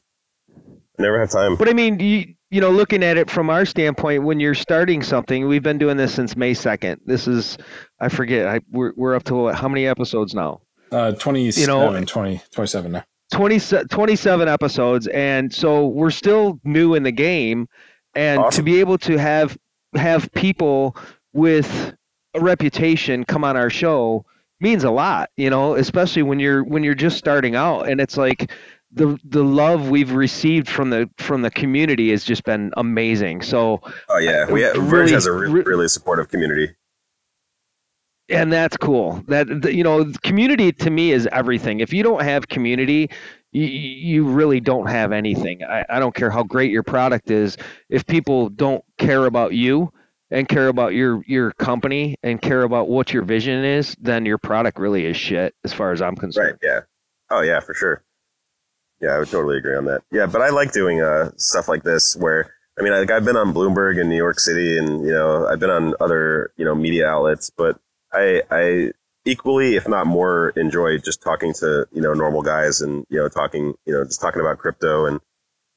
[0.99, 1.57] I never have time.
[1.57, 5.03] But I mean, you, you know, looking at it from our standpoint, when you're starting
[5.03, 7.01] something, we've been doing this since May 2nd.
[7.05, 7.59] This is,
[8.01, 10.63] I forget, I, we're, we're up to what, how many episodes now?
[10.91, 13.05] Uh, 27, you know, 20, 27 now.
[13.35, 15.07] 20, 27 episodes.
[15.09, 17.69] And so we're still new in the game.
[18.15, 18.57] And awesome.
[18.57, 19.59] to be able to have,
[19.95, 20.97] have people
[21.35, 21.95] with
[22.33, 24.25] a reputation come on our show
[24.61, 28.17] means a lot, you know, especially when you're, when you're just starting out and it's
[28.17, 28.51] like,
[28.97, 33.43] the the love we've received from the from the community has just been amazing.
[33.43, 36.75] So oh yeah, we uh, have, really, Verge has a re- really supportive community,
[38.29, 39.23] and that's cool.
[39.29, 41.81] That the, you know, community to me is everything.
[41.81, 43.11] If you don't have community,
[43.53, 45.63] you, you really don't have anything.
[45.63, 47.59] I, I don't care how great your product is.
[47.91, 49.93] If people don't care about you
[50.31, 54.39] and care about your your company and care about what your vision is, then your
[54.39, 56.59] product really is shit, as far as I'm concerned.
[56.63, 56.71] Right.
[56.71, 56.81] Yeah.
[57.31, 58.03] Oh yeah, for sure.
[59.01, 60.03] Yeah, I would totally agree on that.
[60.11, 63.37] Yeah, but I like doing uh, stuff like this where I mean, like I've been
[63.37, 66.75] on Bloomberg in New York City, and you know, I've been on other you know
[66.75, 67.79] media outlets, but
[68.13, 68.93] I I
[69.25, 73.29] equally, if not more, enjoy just talking to you know normal guys and you know
[73.29, 75.21] talking you know just talking about crypto and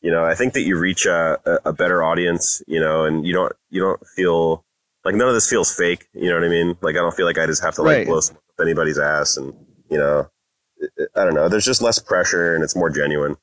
[0.02, 3.34] you know I think that you reach a, a better audience, you know, and you
[3.34, 4.66] don't you don't feel
[5.06, 6.08] like none of this feels fake.
[6.14, 6.78] You know what I mean?
[6.82, 8.08] Like I don't feel like I just have to like right.
[8.08, 8.20] blow
[8.62, 9.54] anybody's ass, and
[9.90, 10.30] you know
[11.16, 11.50] I don't know.
[11.50, 13.36] There's just less pressure and it's more genuine.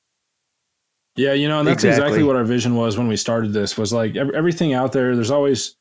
[1.16, 3.78] Yeah, you know, and that's exactly, exactly what our vision was when we started this.
[3.78, 5.14] Was like everything out there.
[5.14, 5.76] There's always,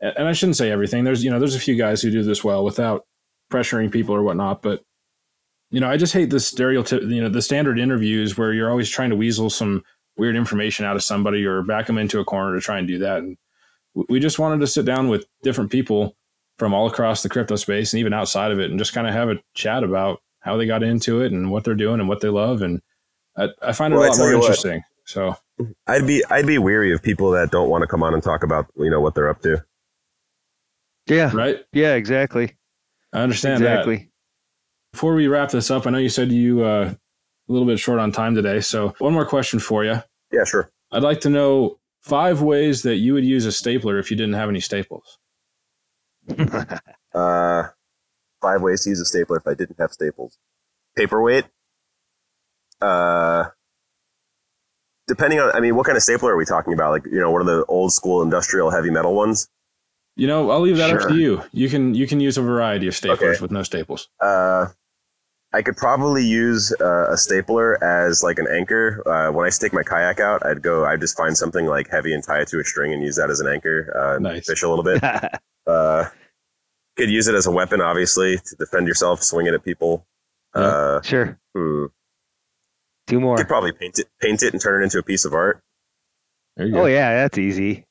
[0.00, 1.04] and I shouldn't say everything.
[1.04, 3.06] There's you know, there's a few guys who do this well without
[3.50, 4.60] pressuring people or whatnot.
[4.60, 4.82] But
[5.70, 7.02] you know, I just hate the stereotype.
[7.02, 9.84] You know, the standard interviews where you're always trying to weasel some
[10.16, 12.98] weird information out of somebody or back them into a corner to try and do
[12.98, 13.18] that.
[13.18, 13.36] And
[14.08, 16.16] we just wanted to sit down with different people
[16.58, 19.14] from all across the crypto space and even outside of it, and just kind of
[19.14, 22.20] have a chat about how they got into it and what they're doing and what
[22.20, 22.62] they love.
[22.62, 22.82] And
[23.36, 24.76] I, I find it well, a lot more interesting.
[24.76, 25.36] What, so
[25.86, 28.42] I'd be I'd be weary of people that don't want to come on and talk
[28.42, 29.64] about you know what they're up to.
[31.06, 31.34] Yeah.
[31.34, 31.64] Right.
[31.72, 31.94] Yeah.
[31.94, 32.56] Exactly.
[33.12, 33.96] I understand exactly.
[33.96, 34.08] That.
[34.92, 36.92] Before we wrap this up, I know you said you uh,
[37.48, 38.60] a little bit short on time today.
[38.60, 40.02] So one more question for you.
[40.30, 40.70] Yeah, sure.
[40.90, 44.34] I'd like to know five ways that you would use a stapler if you didn't
[44.34, 45.18] have any staples.
[47.14, 47.68] uh,
[48.42, 50.38] five ways to use a stapler if I didn't have staples.
[50.96, 51.46] Paperweight.
[52.80, 53.44] Uh,
[55.06, 56.90] depending on, I mean, what kind of stapler are we talking about?
[56.90, 59.48] Like, you know, one of the old school industrial heavy metal ones?
[60.16, 61.02] You know, I'll leave that sure.
[61.02, 61.42] up to you.
[61.52, 63.40] You can you can use a variety of staplers okay.
[63.40, 64.10] with no staples.
[64.20, 64.66] Uh,
[65.54, 69.02] I could probably use uh, a stapler as like an anchor.
[69.06, 70.84] Uh, when I stick my kayak out, I'd go.
[70.84, 73.30] I'd just find something like heavy and tie it to a string and use that
[73.30, 73.92] as an anchor.
[73.96, 74.46] Uh, nice.
[74.46, 75.02] Fish a little bit.
[75.66, 76.04] uh,
[76.96, 80.06] could use it as a weapon, obviously, to defend yourself, swing it at people.
[80.54, 81.38] Yeah, uh, sure.
[81.56, 81.86] Hmm.
[83.06, 83.36] Two more.
[83.36, 85.62] You could probably paint it, paint it, and turn it into a piece of art.
[86.58, 87.84] Oh yeah, that's easy.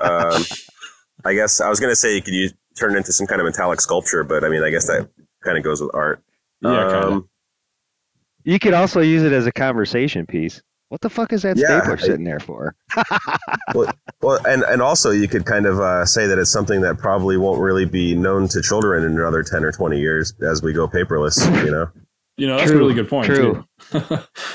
[0.00, 0.42] um,
[1.24, 3.46] I guess I was gonna say you could use turn it into some kind of
[3.46, 5.08] metallic sculpture, but I mean, I guess that
[5.42, 6.22] kind of goes with art.
[6.60, 7.28] Yeah, um,
[8.44, 10.62] You could also use it as a conversation piece.
[10.88, 12.76] What the fuck is that yeah, stapler sitting there for?
[13.74, 16.98] well, well, and and also you could kind of uh, say that it's something that
[16.98, 20.72] probably won't really be known to children in another ten or twenty years as we
[20.72, 21.44] go paperless.
[21.64, 21.88] You know.
[22.38, 23.26] You know, that's true, a really good point.
[23.26, 23.64] True.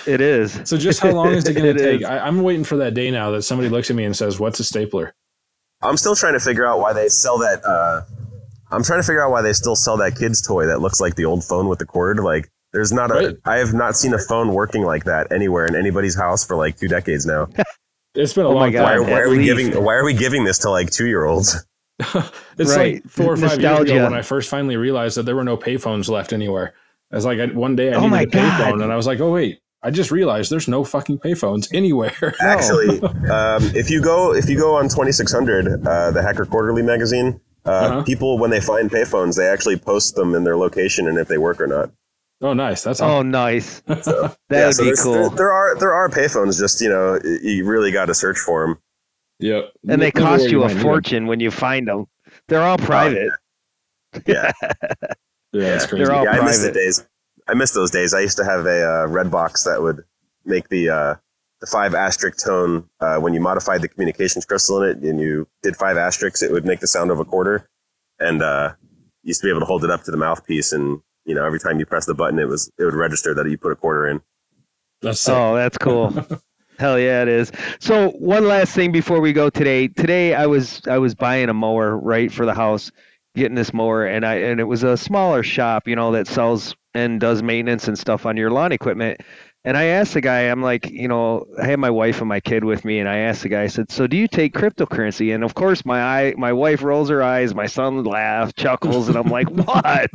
[0.06, 0.62] it is.
[0.66, 2.06] So, just how long is it going to take?
[2.06, 4.60] I, I'm waiting for that day now that somebody looks at me and says, "What's
[4.60, 5.16] a stapler?"
[5.82, 7.66] I'm still trying to figure out why they sell that.
[7.66, 8.02] Uh,
[8.72, 11.16] I'm trying to figure out why they still sell that kid's toy that looks like
[11.16, 12.20] the old phone with the cord.
[12.20, 13.13] Like, there's not a.
[13.13, 13.36] Right.
[13.45, 16.78] I have not seen a phone working like that anywhere in anybody's house for like
[16.78, 17.47] two decades now.
[18.15, 19.03] it's been a oh long God, time.
[19.03, 19.84] Why, why are we giving?
[19.84, 21.65] Why are we giving this to like two year olds?
[21.99, 22.95] it's right.
[22.95, 23.91] like four or five Nostalgia.
[23.91, 26.74] years ago when I first finally realized that there were no payphones left anywhere.
[27.11, 29.19] I was like, I, one day I oh needed a payphone, and I was like,
[29.19, 32.36] oh wait, I just realized there's no fucking payphones anywhere.
[32.41, 37.41] Actually, um, if you go if you go on 2600, uh, the Hacker Quarterly magazine,
[37.65, 38.03] uh, uh-huh.
[38.03, 41.38] people when they find payphones, they actually post them in their location and if they
[41.38, 41.91] work or not.
[42.42, 42.84] Oh, nice.
[42.84, 43.16] That's awesome.
[43.16, 43.84] oh, nice.
[44.02, 45.30] So, that yeah, would so be cool.
[45.30, 46.58] There, there, are there are payphones.
[46.60, 48.80] Just you know, you really got to search for them.
[49.39, 49.72] Yep.
[49.89, 52.06] And they cost you a fortune when you find them.
[52.48, 53.30] They're all private.
[54.14, 54.52] Oh, yeah.
[54.62, 54.78] yeah.
[54.82, 56.04] yeah, that's crazy.
[56.04, 56.44] They're all yeah, private.
[56.44, 57.08] I miss the days.
[57.48, 58.14] I miss those days.
[58.14, 60.04] I used to have a uh, red box that would
[60.46, 61.16] make the uh,
[61.60, 65.48] the five asterisk tone uh, when you modified the communications crystal in it and you
[65.62, 67.68] did five asterisks, it would make the sound of a quarter.
[68.20, 68.74] And uh,
[69.24, 71.59] used to be able to hold it up to the mouthpiece, and you know every
[71.59, 74.07] time you press the button, it was it would register that you put a quarter
[74.07, 74.22] in.
[75.01, 76.11] That's oh, that's cool.
[76.80, 77.51] Hell yeah, it is.
[77.80, 79.88] So one last thing before we go today.
[79.88, 82.91] Today I was I was buying a mower right for the house,
[83.36, 86.76] getting this mower, and I and it was a smaller shop, you know, that sells
[86.93, 89.22] and does maintenance and stuff on your lawn equipment.
[89.64, 92.39] And I asked the guy, I'm like, you know, I had my wife and my
[92.39, 95.36] kid with me, and I asked the guy, I said, "So do you take cryptocurrency?"
[95.36, 99.18] And of course, my eye, my wife rolls her eyes, my son laughs, chuckles, and
[99.18, 100.09] I'm like, "What?"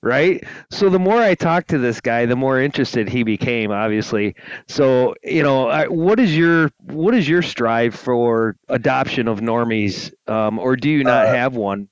[0.00, 0.44] right?
[0.70, 4.36] So the more I talked to this guy, the more interested he became, obviously.
[4.68, 10.12] So you know, I, what is your what is your strive for adoption of normies,
[10.28, 11.88] um, or do you not uh, have one?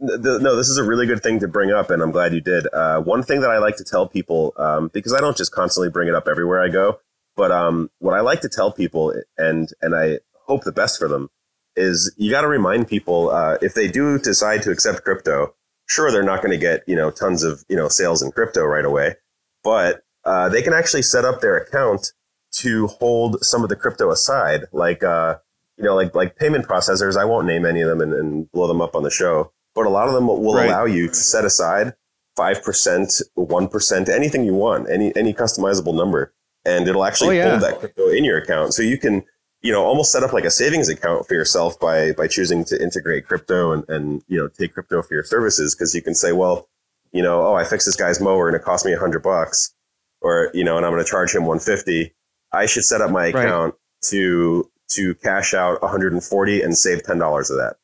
[0.00, 2.40] The, no, this is a really good thing to bring up, and I'm glad you
[2.40, 2.66] did.
[2.72, 5.90] Uh, one thing that I like to tell people, um, because I don't just constantly
[5.90, 7.00] bring it up everywhere I go,
[7.36, 11.08] but um, what I like to tell people, and and I hope the best for
[11.08, 11.30] them,
[11.74, 15.54] is you got to remind people uh, if they do decide to accept crypto,
[15.86, 18.64] sure they're not going to get you know tons of you know sales in crypto
[18.64, 19.16] right away,
[19.64, 22.12] but uh, they can actually set up their account
[22.50, 25.38] to hold some of the crypto aside, like uh,
[25.76, 27.16] you know like like payment processors.
[27.16, 29.86] I won't name any of them and, and blow them up on the show but
[29.86, 30.68] a lot of them will right.
[30.68, 31.94] allow you to set aside
[32.36, 36.34] 5%, 1%, anything you want, any, any customizable number.
[36.64, 37.50] And it'll actually oh, yeah.
[37.50, 38.74] hold that crypto in your account.
[38.74, 39.24] So you can,
[39.62, 42.82] you know, almost set up like a savings account for yourself by, by choosing to
[42.82, 45.76] integrate crypto and, and, you know, take crypto for your services.
[45.76, 46.68] Cause you can say, well,
[47.12, 49.72] you know, oh, I fixed this guy's mower and it cost me a hundred bucks
[50.20, 52.12] or, you know, and I'm going to charge him 150.
[52.52, 54.02] I should set up my account right.
[54.10, 57.76] to, to cash out 140 and save $10 of that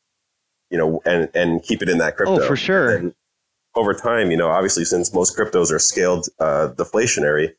[0.74, 2.42] you know, and and keep it in that crypto.
[2.42, 2.96] Oh, for sure.
[2.96, 3.14] And
[3.76, 7.52] over time, you know, obviously, since most cryptos are scaled uh, deflationary,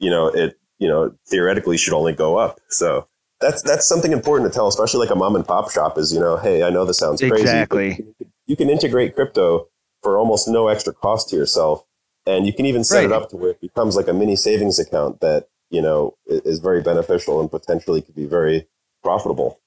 [0.00, 2.58] you know, it you know theoretically should only go up.
[2.68, 3.06] So
[3.40, 5.96] that's that's something important to tell, especially like a mom and pop shop.
[5.96, 7.40] Is you know, hey, I know this sounds crazy.
[7.40, 8.04] Exactly.
[8.48, 9.68] You can integrate crypto
[10.02, 11.84] for almost no extra cost to yourself,
[12.26, 13.04] and you can even set right.
[13.04, 16.58] it up to where it becomes like a mini savings account that you know is
[16.58, 18.66] very beneficial and potentially could be very
[19.04, 19.60] profitable.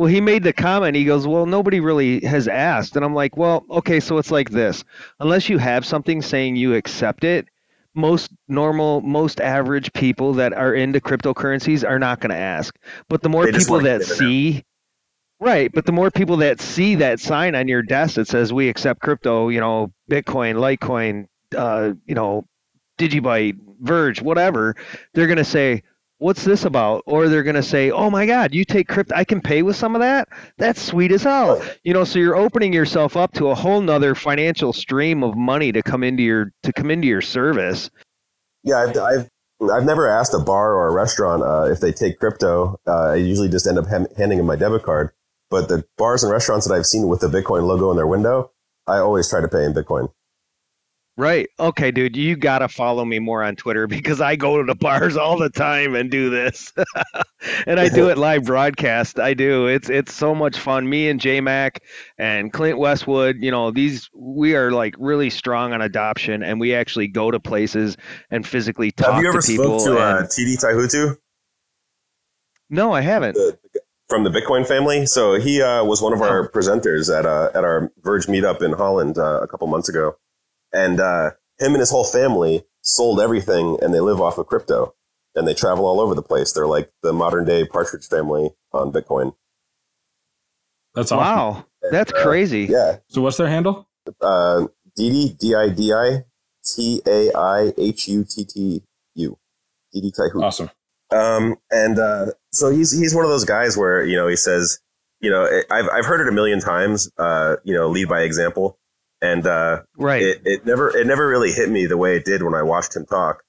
[0.00, 0.96] Well, he made the comment.
[0.96, 4.48] He goes, "Well, nobody really has asked," and I'm like, "Well, okay, so it's like
[4.48, 4.82] this:
[5.18, 7.48] unless you have something saying you accept it,
[7.94, 12.74] most normal, most average people that are into cryptocurrencies are not going to ask.
[13.10, 14.64] But the more they people that see,
[15.38, 15.70] right?
[15.70, 19.02] But the more people that see that sign on your desk that says we accept
[19.02, 22.46] crypto, you know, Bitcoin, Litecoin, uh, you know,
[22.96, 24.76] Digibyte, Verge, whatever,
[25.12, 25.82] they're going to say,
[26.20, 27.02] what's this about?
[27.06, 29.74] Or they're going to say, oh my God, you take crypto, I can pay with
[29.74, 30.28] some of that?
[30.58, 31.62] That's sweet as hell.
[31.82, 35.72] You know, so you're opening yourself up to a whole nother financial stream of money
[35.72, 37.90] to come into your, to come into your service.
[38.62, 39.28] Yeah, I've, I've,
[39.72, 42.78] I've never asked a bar or a restaurant uh, if they take crypto.
[42.86, 45.10] Uh, I usually just end up ha- handing them my debit card.
[45.50, 48.52] But the bars and restaurants that I've seen with the Bitcoin logo in their window,
[48.86, 50.12] I always try to pay in Bitcoin.
[51.20, 51.50] Right.
[51.60, 54.74] Okay, dude, you got to follow me more on Twitter because I go to the
[54.74, 56.72] bars all the time and do this.
[57.66, 59.20] and I do it live broadcast.
[59.20, 59.66] I do.
[59.66, 60.88] It's it's so much fun.
[60.88, 61.82] Me and J Mac
[62.16, 66.74] and Clint Westwood, you know, these we are like really strong on adoption and we
[66.74, 67.98] actually go to places
[68.30, 69.78] and physically talk Have you ever to people.
[69.78, 71.18] spoke to uh, Didi Taihuttu?
[72.70, 73.34] No, I haven't.
[73.34, 73.58] The,
[74.08, 75.04] from the Bitcoin family.
[75.04, 78.72] So he uh, was one of our presenters at uh, at our Verge meetup in
[78.72, 80.16] Holland uh, a couple months ago
[80.72, 84.94] and uh, him and his whole family sold everything, and they live off of crypto,
[85.34, 86.52] and they travel all over the place.
[86.52, 89.34] They're like the modern day Partridge family on Bitcoin.
[90.94, 91.18] That's awesome.
[91.18, 92.66] Wow, that's uh, crazy.
[92.70, 92.98] Yeah.
[93.08, 93.88] So what's their handle?
[94.20, 94.66] Uh,
[94.96, 96.24] Didi D I D I
[96.64, 98.82] T A I H U T T
[99.14, 99.38] U.
[99.92, 100.42] Didi Taihu.
[100.42, 100.70] Awesome.
[101.12, 104.80] Um, and uh, so he's he's one of those guys where you know he says,
[105.20, 107.10] you know, I've I've heard it a million times.
[107.18, 108.79] Uh, you know, lead by example
[109.22, 112.42] and uh, right, it, it never it never really hit me the way it did
[112.42, 113.42] when I watched him talk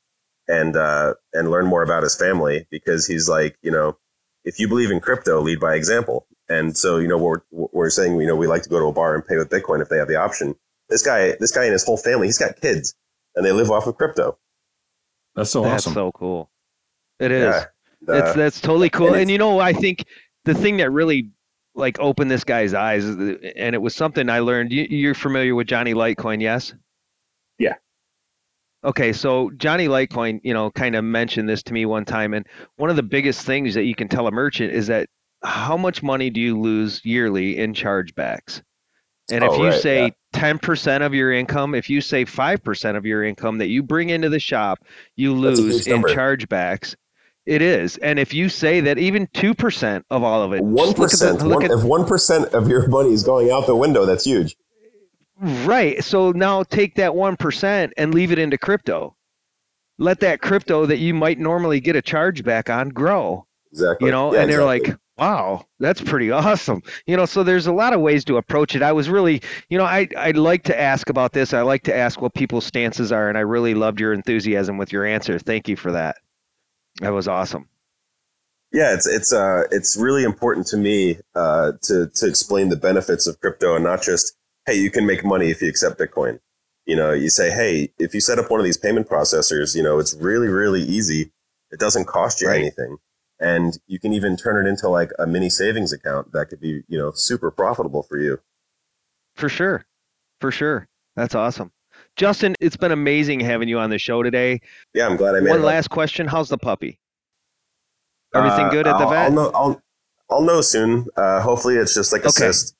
[0.47, 3.97] and uh, and learn more about his family because he's like, you know,
[4.43, 6.27] if you believe in crypto, lead by example.
[6.49, 8.91] And so, you know, we're we're saying, you know, we like to go to a
[8.91, 10.55] bar and pay with Bitcoin if they have the option.
[10.89, 12.93] This guy, this guy and his whole family, he's got kids,
[13.35, 14.37] and they live off of crypto.
[15.35, 15.71] That's so awesome.
[15.71, 15.93] that's awesome.
[15.93, 16.51] so cool.
[17.19, 17.65] It is.
[18.07, 19.07] Yeah, uh, that's totally cool.
[19.07, 20.03] And, and you know, I think
[20.43, 21.29] the thing that really
[21.81, 24.71] like open this guy's eyes uh, and it was something i learned.
[24.71, 26.73] You, are familiar with johnny litecoin yes?
[27.59, 27.75] Yeah.
[28.85, 32.47] Okay so johnny litecoin you know kind of mentioned this to me one time and
[32.77, 35.09] one of the biggest things that you can tell a merchant is that
[35.43, 38.61] how much money do you lose yearly in chargebacks?
[39.31, 40.11] And if oh, you right, say yeah.
[40.33, 44.29] 10% of your income if you say 5% of your income that you bring into
[44.29, 44.79] the shop
[45.15, 46.95] you lose in chargebacks
[47.45, 50.73] It is, and if you say that even two percent of all of it, One
[50.73, 51.41] look at the- percent.
[51.41, 54.55] look at- If one percent of your money is going out the window, that's huge.
[55.39, 56.03] Right.
[56.03, 59.15] So now take that 1% and leave it into crypto.
[59.97, 64.05] Let that crypto that you might normally get a charge back on grow, Exactly.
[64.05, 64.91] you know, Yeah, and they're exactly.
[64.91, 66.83] like, wow, that's pretty awesome.
[67.07, 68.83] You know, so there's a lot of ways to approach it.
[68.83, 71.55] I was really, you know, I, I'd like to ask about this.
[71.55, 74.91] I like to ask what people's stances are, and I really loved your enthusiasm with
[74.91, 75.39] your answer.
[75.39, 76.17] Thank you for that.
[76.99, 77.67] That was awesome.
[78.71, 83.27] Yeah, it's it's uh it's really important to me uh to to explain the benefits
[83.27, 86.39] of crypto and not just hey you can make money if you accept Bitcoin.
[86.85, 89.83] You know, you say hey if you set up one of these payment processors, you
[89.83, 91.31] know it's really really easy.
[91.71, 92.59] It doesn't cost you Right.
[92.61, 92.97] anything,
[93.39, 96.83] and you can even turn it into like a mini savings account that could be
[96.87, 98.39] you know super profitable for you.
[99.35, 99.85] For sure.
[100.39, 100.87] For sure.
[101.15, 101.71] That's awesome.
[102.15, 104.61] Justin, it's been amazing having you on the show today.
[104.93, 105.61] Yeah, I'm glad I made One it.
[105.61, 106.27] One last question.
[106.27, 106.99] How's the puppy?
[108.33, 109.19] Everything good at the Uh, I'll, vet?
[109.25, 109.51] I'll know.
[109.53, 109.81] I'll,
[110.29, 111.07] I'll know soon.
[111.17, 112.51] Uh, hopefully, it's just like a Okay.
[112.51, 112.75] cyst.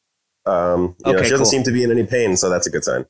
[0.46, 1.52] Um, you know, Okay, she doesn't cool.
[1.52, 3.06] seem to be in any pain, so that's a good sign.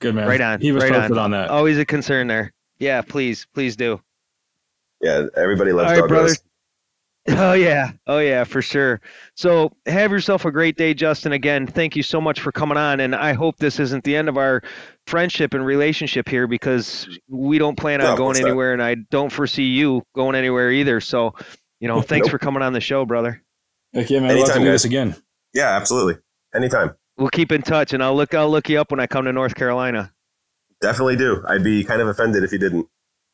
[0.00, 0.28] Good man.
[0.28, 0.60] Right on.
[0.60, 1.24] He was right posted on.
[1.24, 1.50] on that.
[1.50, 2.52] Always a concern there.
[2.78, 4.00] Yeah, please, please do.
[5.00, 6.24] Yeah, everybody loves All right, dog brother.
[6.28, 6.44] roast.
[7.26, 9.00] Oh yeah, oh yeah, for sure.
[9.34, 11.32] So have yourself a great day, Justin.
[11.32, 14.28] Again, thank you so much for coming on, and I hope this isn't the end
[14.28, 14.62] of our
[15.06, 18.48] friendship and relationship here because we don't plan on of going course not.
[18.48, 21.00] anywhere, and I don't foresee you going anywhere either.
[21.00, 21.34] So,
[21.80, 22.32] you know, thanks Nope.
[22.32, 23.42] for coming on the show, brother.
[23.94, 24.28] Heck yeah, man.
[24.28, 24.82] We'll have to Anytime, do guys.
[24.82, 25.16] this again.
[25.54, 26.20] Yeah, absolutely.
[26.54, 26.94] Anytime.
[27.16, 29.32] We'll keep in touch, and I'll look I'll look you up when I come to
[29.32, 30.12] North Carolina.
[30.82, 31.42] Definitely do.
[31.48, 32.86] I'd be kind of offended if you didn't.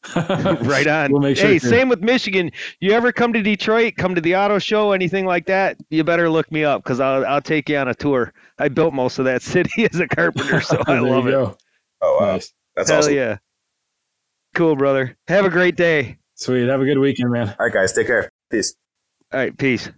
[0.17, 1.13] right on.
[1.13, 1.67] We'll make sure hey, to.
[1.69, 2.51] same with Michigan.
[2.81, 5.77] You ever come to Detroit, come to the auto show, anything like that?
[5.91, 8.33] You better look me up because I'll I'll take you on a tour.
[8.59, 11.33] I built most of that city as a carpenter, so I love it.
[11.33, 11.57] go.
[12.01, 12.33] Oh, wow.
[12.33, 12.53] Nice.
[12.77, 13.15] That's Hell awesome.
[13.15, 13.39] yeah.
[14.55, 15.17] Cool, brother.
[15.29, 16.17] Have a great day.
[16.35, 16.69] Sweet.
[16.69, 17.49] Have a good weekend, man.
[17.51, 17.93] All right, guys.
[17.93, 18.31] Take care.
[18.51, 18.75] Peace.
[19.33, 19.89] All right, peace.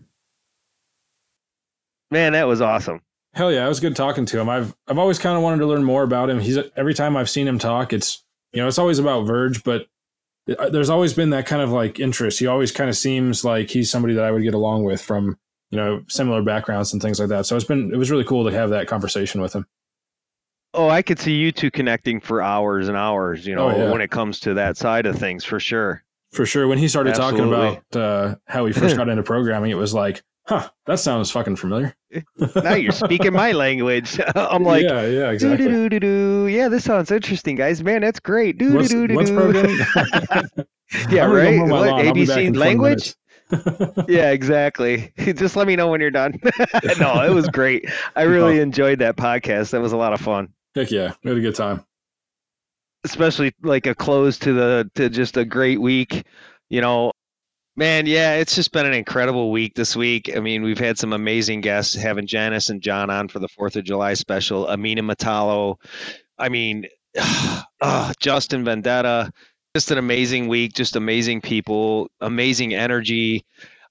[2.11, 3.01] Man, that was awesome.
[3.35, 4.49] Hell yeah, it was good talking to him.
[4.51, 6.39] I've I've always kind of wanted to learn more about him.
[6.41, 8.23] He's every time I've seen him talk, it's
[8.53, 9.87] you know it's always about Verge, but
[10.59, 12.39] uh, there's always been that kind of like interest.
[12.39, 15.39] He always kind of seems like he's somebody that I would get along with from
[15.71, 17.47] you know similar backgrounds and things like that.
[17.47, 19.67] So it's been it was really cool to have that conversation with him.
[20.75, 23.91] Oh, I could see you two connecting for hours and hours, you know, Oh, yeah.
[23.93, 26.03] when it comes to that side of things for sure.
[26.33, 29.75] For sure, when he started talking about uh, how he first got into programming, it
[29.77, 31.95] was like, huh, that sounds fucking familiar.
[32.62, 34.20] now you're speaking my language.
[34.34, 35.66] I'm like, yeah, yeah, exactly.
[35.66, 36.47] doo doo doo.
[36.49, 37.82] Yeah, this sounds interesting, guys.
[37.82, 38.59] Man, that's great.
[38.59, 39.78] Doo What's, doo doo what's programming?
[41.09, 41.70] Yeah, I'm gonna go right.
[41.70, 42.07] What, lawn.
[42.07, 43.14] I'll be back ABC language.
[44.09, 45.11] yeah, exactly.
[45.16, 46.38] Just let me know when you're done.
[47.01, 47.90] no, it was great.
[48.14, 49.70] I really enjoyed that podcast.
[49.70, 50.53] That was a lot of fun.
[50.74, 51.82] Heck yeah, we had a good time.
[53.05, 56.26] Especially like a close to the to just a great week.
[56.68, 57.12] You know,
[57.77, 60.31] man, yeah, it's just been an incredible week this week.
[60.37, 63.77] I mean, we've had some amazing guests, having Janice and John on for the Fourth
[63.77, 64.68] of July special.
[64.68, 65.77] Amina Metallo.
[66.39, 66.87] I mean,
[67.81, 69.31] uh, Justin Vendetta.
[69.75, 70.75] Just an amazing week.
[70.75, 72.09] Just amazing people.
[72.20, 73.45] Amazing energy.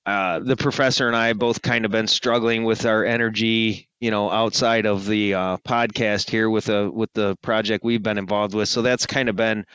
[0.06, 4.32] uh, the professor and I both kind of been struggling with our energy, you know,
[4.32, 8.70] outside of the uh, podcast here with a with the project we've been involved with.
[8.70, 9.66] So that's kind of been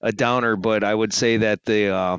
[0.00, 0.56] a downer.
[0.56, 2.18] But I would say that the uh,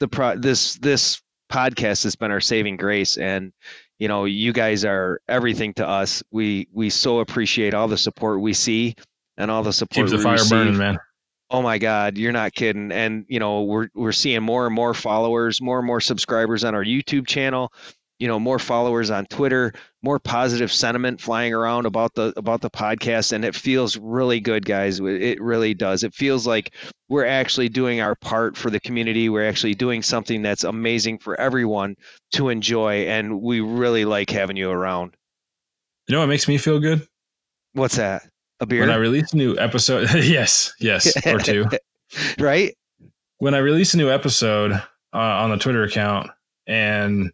[0.00, 3.52] the pro this this podcast has been our saving grace, and
[3.98, 6.22] you know, you guys are everything to us.
[6.32, 8.94] We we so appreciate all the support we see
[9.36, 10.50] and all the support Keeps the fire receive.
[10.50, 10.98] burning, man.
[11.50, 12.92] Oh my God, you're not kidding.
[12.92, 16.74] And you know, we're we're seeing more and more followers, more and more subscribers on
[16.74, 17.72] our YouTube channel,
[18.18, 19.72] you know, more followers on Twitter,
[20.02, 24.64] more positive sentiment flying around about the about the podcast and it feels really good,
[24.64, 25.00] guys.
[25.00, 26.02] It really does.
[26.02, 26.74] It feels like
[27.08, 29.28] we're actually doing our part for the community.
[29.28, 31.96] We're actually doing something that's amazing for everyone
[32.32, 35.16] to enjoy and we really like having you around.
[36.08, 37.06] You know what makes me feel good?
[37.74, 38.22] What's that?
[38.60, 38.80] A beer?
[38.80, 41.66] When I release a new episode, yes, yes, or two.
[42.38, 42.74] right?
[43.38, 44.82] When I release a new episode uh,
[45.12, 46.30] on the Twitter account,
[46.66, 47.32] and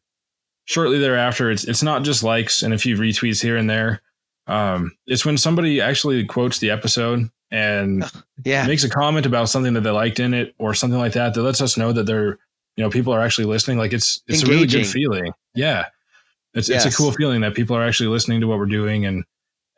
[0.66, 4.02] shortly thereafter, it's it's not just likes and a few retweets here and there.
[4.46, 8.04] Um, it's when somebody actually quotes the episode and
[8.44, 8.66] Yeah.
[8.66, 11.42] makes a comment about something that they liked in it or something like that that
[11.42, 12.38] lets us know that they're
[12.76, 13.78] you know people are actually listening.
[13.78, 15.32] Like it's it's a really good feeling.
[15.54, 15.86] Yeah,
[16.54, 19.24] it's it's a cool feeling that people are actually listening to what we're doing and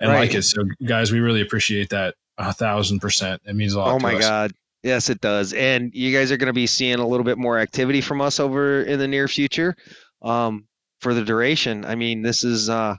[0.01, 0.21] and Right.
[0.21, 0.43] like it.
[0.43, 3.41] So guys, we really appreciate that a thousand percent.
[3.47, 3.89] It means a lot.
[3.95, 4.21] Oh my us.
[4.21, 4.53] God.
[4.85, 5.53] Yes, it does.
[5.55, 8.39] And you guys are going to be seeing a little bit more activity from us
[8.39, 9.75] over in the near future
[10.23, 10.68] um,
[11.01, 11.85] for the duration.
[11.85, 12.97] I mean, this is uh,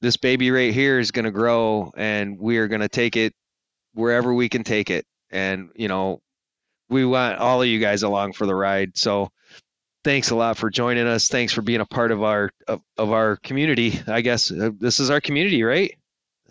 [0.00, 3.34] this baby right here is going to grow and we are going to take it
[3.94, 5.06] wherever we can take it.
[5.30, 6.20] And, you know,
[6.88, 8.96] we want all of you guys along for the ride.
[8.96, 9.30] So
[10.06, 11.28] thanks a lot for joining us.
[11.28, 14.00] Thanks for being a part of our of, of our community.
[14.06, 15.92] I guess uh, this is our community, right?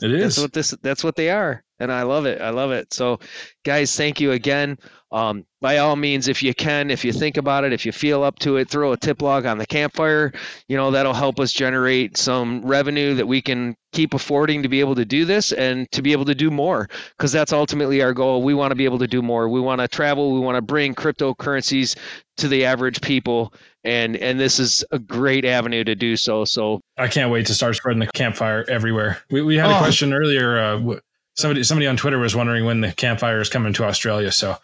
[0.02, 0.36] It is.
[0.36, 0.72] That's what this.
[0.82, 2.42] That's what they are, and I love it.
[2.42, 2.94] I love it.
[2.94, 3.18] So,
[3.64, 4.78] guys, thank you again.
[5.16, 8.22] Um, by all means, if you can, if you think about it, if you feel
[8.22, 10.34] up to it, throw a tip log on the campfire.
[10.68, 14.82] You know that'll help us generate some revenue that we can keep affording to be
[14.82, 18.14] able to do this and to be able to do more because that's ultimately our
[18.14, 18.44] goal.
[18.44, 19.48] We want to be able to do more.
[19.48, 20.34] We want to travel.
[20.34, 21.98] We want to bring cryptocurrencies
[22.36, 23.54] to the average people,
[23.86, 26.44] and and this is a great avenue to do so.
[26.44, 29.20] So I can't wait to start spreading the campfire everywhere.
[29.32, 29.80] We we had a Oh.
[29.80, 30.60] question earlier.
[30.60, 31.00] Uh,
[31.36, 34.34] somebody somebody on Twitter was wondering when the campfire is coming to Australia.
[34.34, 34.58] So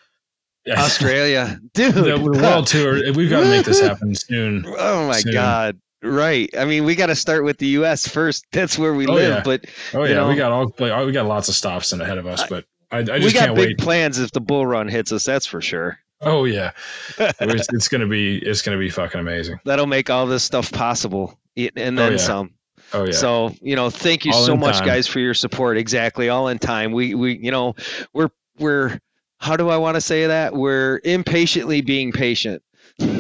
[0.77, 3.11] Australia, dude, the, world tour.
[3.13, 4.65] We've got to make this happen soon.
[4.67, 5.33] Oh my soon.
[5.33, 5.79] god.
[6.03, 6.49] Right.
[6.57, 8.45] I mean, we got to start with the US first.
[8.51, 9.41] That's where we Oh, live, yeah.
[9.43, 12.25] but Oh yeah, we got all like, we got lots of stops in ahead of
[12.27, 13.77] us, but I, I just we got can't big wait.
[13.79, 15.97] plans if the bull run hits us, that's for sure.
[16.23, 16.71] Oh yeah,
[17.17, 19.59] it's, it's gonna be it's gonna be fucking amazing.
[19.65, 22.17] That'll make all this stuff possible and Oh, then yeah.
[22.17, 22.51] some.
[22.93, 24.85] Oh yeah, So, you know, thank you All so much time.
[24.87, 25.77] guys for your support.
[25.77, 26.29] Exactly.
[26.29, 26.91] All in time.
[26.91, 27.73] We we you know,
[28.13, 28.99] we're we're
[29.41, 30.53] how do I want to say that?
[30.53, 32.61] We're impatiently being patient.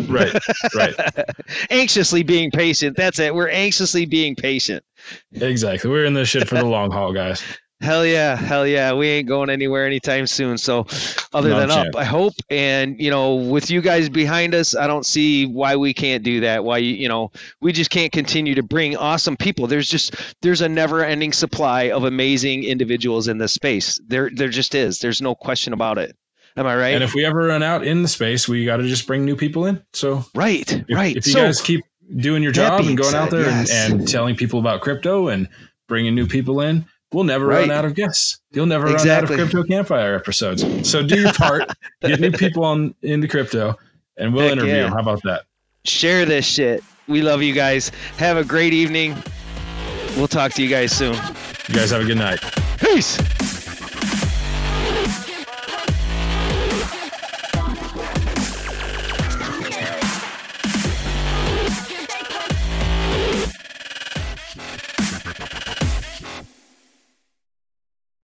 [0.07, 0.33] right,
[0.75, 0.93] right,
[1.71, 2.95] anxiously being patient.
[2.95, 3.33] That's it.
[3.33, 4.83] We're anxiously being patient.
[5.33, 5.89] exactly.
[5.89, 7.41] We're in this shit for the long haul, guys.
[7.81, 8.93] Hell yeah, hell yeah.
[8.93, 10.57] We ain't going anywhere anytime soon.
[10.57, 10.85] So,
[11.33, 11.87] other Not than up.
[11.95, 12.33] I hope.
[12.49, 16.39] And, you know, with you guys behind us, I don't see why we can't do
[16.41, 16.63] that.
[16.63, 19.65] Why, you you know, we just can't continue to bring awesome people.
[19.65, 23.99] There's just, there's a never ending supply of amazing individuals in this space.
[24.07, 24.99] There, there just is.
[24.99, 26.15] There's no question about it.
[26.57, 26.93] Am I right?
[26.93, 29.35] And if we ever run out in the space, we got to just bring new
[29.35, 29.81] people in.
[29.93, 31.15] So right, if, right.
[31.15, 31.83] if you so, guys keep
[32.17, 33.71] doing your job and going out there yes.
[33.71, 35.47] and, and telling people about crypto and
[35.87, 37.61] bringing new people in, we'll never Right.
[37.61, 38.39] run out of guests.
[38.51, 39.09] You'll never Exactly.
[39.09, 40.89] run out of crypto campfire episodes.
[40.89, 41.69] So do your part,
[42.01, 43.77] get new people on into crypto,
[44.17, 44.83] and we'll Heck interview yeah.
[44.83, 44.93] them.
[44.93, 45.43] How about that?
[45.83, 46.83] share this shit.
[47.07, 47.89] We love you guys.
[48.17, 49.15] Have a great evening.
[50.15, 51.15] We'll talk to you guys soon.
[51.67, 52.39] You guys have a good night.
[52.79, 53.17] Peace.